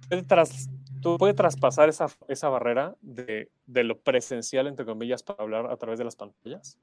[0.08, 0.70] puede, tras,
[1.02, 5.78] tú puede traspasar esa, esa barrera de, de, lo presencial, entre comillas, para hablar a
[5.78, 6.78] través de las pantallas?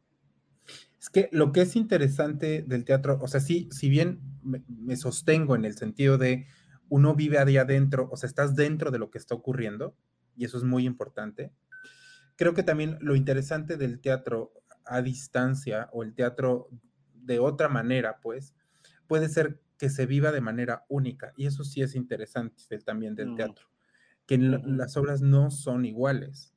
[1.00, 5.54] Es que lo que es interesante del teatro, o sea, sí, si bien me sostengo
[5.54, 6.46] en el sentido de
[6.88, 9.96] uno vive ahí adentro, o sea, estás dentro de lo que está ocurriendo,
[10.36, 11.52] y eso es muy importante.
[12.36, 14.52] Creo que también lo interesante del teatro
[14.84, 16.68] a distancia o el teatro
[17.14, 18.54] de otra manera, pues,
[19.06, 23.30] puede ser que se viva de manera única, y eso sí es interesante también del
[23.30, 23.36] mm.
[23.36, 23.66] teatro,
[24.26, 26.54] que las obras no son iguales.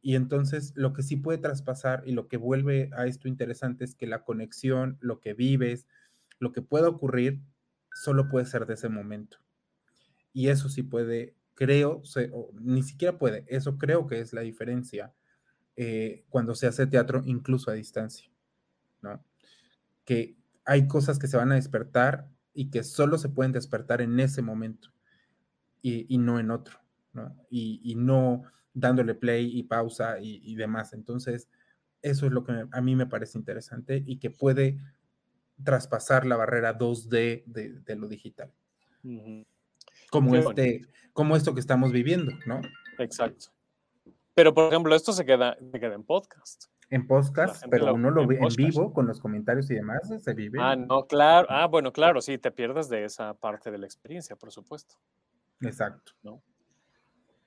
[0.00, 3.94] Y entonces lo que sí puede traspasar y lo que vuelve a esto interesante es
[3.94, 5.86] que la conexión, lo que vives,
[6.40, 7.40] lo que pueda ocurrir,
[7.94, 9.38] solo puede ser de ese momento.
[10.32, 12.02] Y eso sí puede, creo,
[12.60, 15.14] ni siquiera puede, eso creo que es la diferencia
[15.76, 18.28] eh, cuando se hace teatro incluso a distancia,
[19.00, 19.24] ¿no?
[20.04, 24.18] Que hay cosas que se van a despertar y que solo se pueden despertar en
[24.20, 24.90] ese momento
[25.80, 26.78] y, no en otro,
[27.12, 27.36] ¿no?
[27.50, 30.92] Y, no dándole play y pausa y, demás.
[30.92, 31.48] Entonces,
[32.02, 34.78] eso es lo que a mí me parece interesante y que puede
[35.62, 38.52] traspasar la barrera 2D de, lo digital
[40.10, 40.82] como, este,
[41.12, 42.60] como esto que estamos viviendo, ¿no?
[42.98, 43.46] Exacto.
[44.34, 46.66] Pero, por ejemplo, esto se queda, se queda en podcast.
[46.92, 50.58] En podcast, pero uno lo ve en, vivo con los comentarios y demás, se vive.
[50.60, 51.48] Ah, no, claro.
[51.50, 54.96] Ah, bueno, claro, sí, te pierdes de esa parte de la experiencia, por supuesto.
[55.62, 56.12] Exacto.
[56.22, 56.42] ¿No?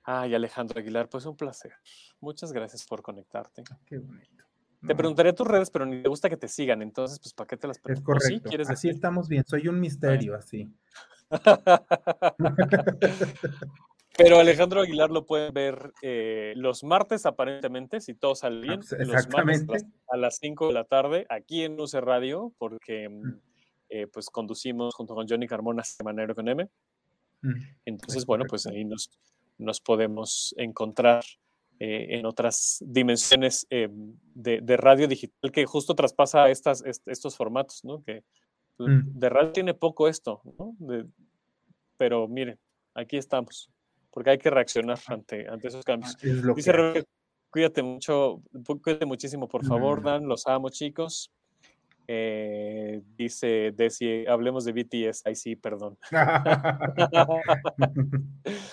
[0.02, 1.74] Ay, Alejandro Aguilar, pues un placer.
[2.18, 3.62] Muchas gracias por conectarte.
[3.84, 4.42] Qué bonito.
[4.84, 7.56] Te preguntaré tus redes, pero ni te gusta que te sigan, entonces, pues, ¿para qué
[7.56, 8.00] te las pregunto?
[8.00, 8.50] Es correcto.
[8.50, 8.56] ¿Sí?
[8.68, 10.68] así estamos bien, soy un misterio, así.
[14.16, 18.80] Pero Alejandro Aguilar lo pueden ver eh, los martes, aparentemente, si todo sale bien.
[18.98, 23.40] Los martes a las 5 de la tarde, aquí en UC Radio, porque mm,
[23.90, 26.68] eh, pues conducimos junto con Johnny Carmona Semanero con M.
[27.84, 29.10] Entonces, bueno, pues ahí nos,
[29.58, 31.22] nos podemos encontrar
[31.78, 38.02] eh, en otras dimensiones de, radio digital que justo traspasa estas, estos formatos, ¿no?
[38.02, 38.24] Que
[38.78, 39.18] Mm.
[39.18, 40.76] De real tiene poco esto, ¿no?
[41.96, 42.58] pero miren,
[42.94, 43.70] aquí estamos,
[44.16, 46.16] porque hay que reaccionar ante, ante esos cambios.
[46.56, 47.04] Dice
[47.50, 48.42] cuídate mucho,
[48.82, 50.04] cuídate muchísimo, por favor, mm.
[50.04, 51.30] Dan, los amo, chicos.
[52.08, 55.26] Eh, dice Desi, hablemos de BTS.
[55.26, 55.98] Ay, sí, perdón.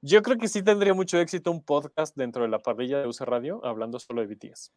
[0.00, 3.20] Yo creo que sí tendría mucho éxito un podcast dentro de la parrilla de UC
[3.26, 4.72] Radio hablando solo de BTS.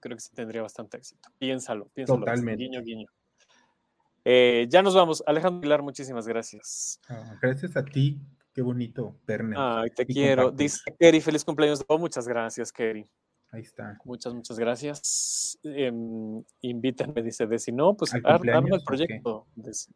[0.00, 1.28] Creo que sí tendría bastante éxito.
[1.36, 2.20] Piénsalo, piénsalo.
[2.20, 2.64] Totalmente.
[2.64, 3.06] Guiño, guiño.
[4.24, 5.22] Eh, ya nos vamos.
[5.26, 6.98] Alejandro Pilar, muchísimas gracias.
[7.10, 8.18] Ah, gracias a ti.
[8.52, 9.56] Qué bonito, Perne.
[9.58, 10.50] Ay, te quiero.
[10.50, 11.84] Dice Kerry, feliz cumpleaños.
[11.86, 13.08] Oh, muchas gracias, Kerry.
[13.50, 13.98] Ahí está.
[14.04, 15.58] Muchas, muchas gracias.
[15.62, 15.92] Eh,
[16.62, 17.72] invítenme, dice Desi.
[17.72, 19.46] No, pues arma el proyecto.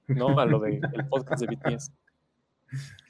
[0.08, 1.92] no, a lo del podcast de BTS.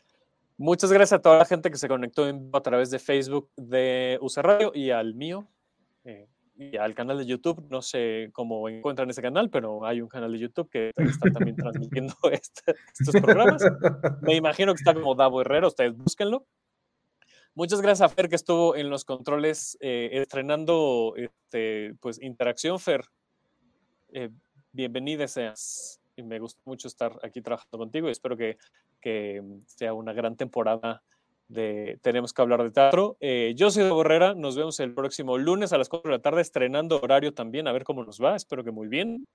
[0.59, 4.41] Muchas gracias a toda la gente que se conectó a través de Facebook de USA
[4.41, 5.47] Radio y al mío.
[6.05, 7.67] Eh, y al canal de YouTube.
[7.71, 11.57] No sé cómo encuentran ese canal, pero hay un canal de YouTube que está también
[11.57, 13.63] transmitiendo este, estos programas.
[14.23, 16.47] Me imagino que está como Davo Herrero, ustedes búsquenlo.
[17.55, 23.05] Muchas gracias a Fer que estuvo en los controles eh, estrenando este, pues, Interacción, Fer.
[24.13, 24.31] Eh,
[24.73, 26.01] bienvenida seas.
[26.17, 28.59] Y me gusta mucho estar aquí trabajando contigo y espero que,
[29.01, 31.03] que sea una gran temporada
[31.49, 33.17] de Tenemos que hablar de teatro.
[33.21, 36.43] Eh, yo soy Borrera, nos vemos el próximo lunes a las 4 de la tarde,
[36.43, 39.27] estrenando horario también, a ver cómo nos va, espero que muy bien.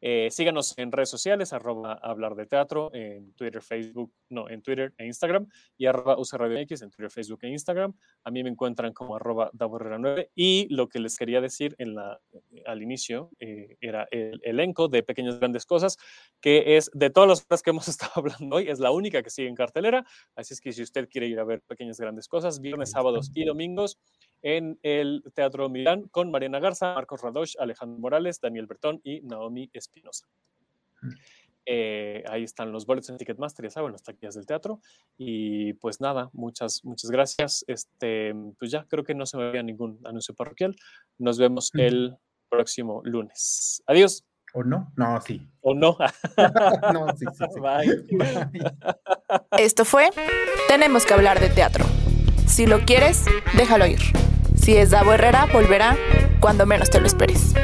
[0.00, 4.94] Eh, síganos en redes sociales, arroba hablar de teatro, en Twitter, Facebook, no, en Twitter
[4.96, 7.94] e Instagram, y arroba Radio X en Twitter, Facebook e Instagram.
[8.24, 12.20] A mí me encuentran como arroba 9 Y lo que les quería decir en la,
[12.66, 15.96] al inicio eh, era el elenco de Pequeñas Grandes Cosas,
[16.40, 19.30] que es de todas las cosas que hemos estado hablando hoy, es la única que
[19.30, 20.04] sigue en cartelera.
[20.34, 23.44] Así es que si usted quiere ir a ver Pequeñas Grandes Cosas, viernes, sábados y
[23.44, 23.98] domingos,
[24.42, 29.70] en el Teatro Milán con Mariana Garza, Marcos Radosh, Alejandro Morales, Daniel Bertón y Naomi
[29.72, 30.26] Espinosa.
[31.02, 31.10] Mm.
[31.70, 34.80] Eh, ahí están los boletos en Ticketmaster, ya saben, las taquillas del teatro.
[35.18, 37.62] Y pues nada, muchas, muchas gracias.
[37.68, 40.74] Este, pues ya creo que no se me veía ningún anuncio parroquial.
[41.18, 42.16] Nos vemos el
[42.48, 43.82] próximo lunes.
[43.86, 44.24] Adiós.
[44.54, 44.90] ¿O no?
[44.96, 45.46] No, sí.
[45.60, 45.98] ¿O no?
[46.94, 47.60] no, sí, sí.
[47.60, 48.02] Bye.
[49.58, 50.08] Esto fue
[50.68, 51.84] Tenemos que hablar de teatro.
[52.46, 54.00] Si lo quieres, déjalo ir.
[54.68, 55.96] Si es Davo Herrera, volverá
[56.40, 57.54] cuando menos te lo esperes.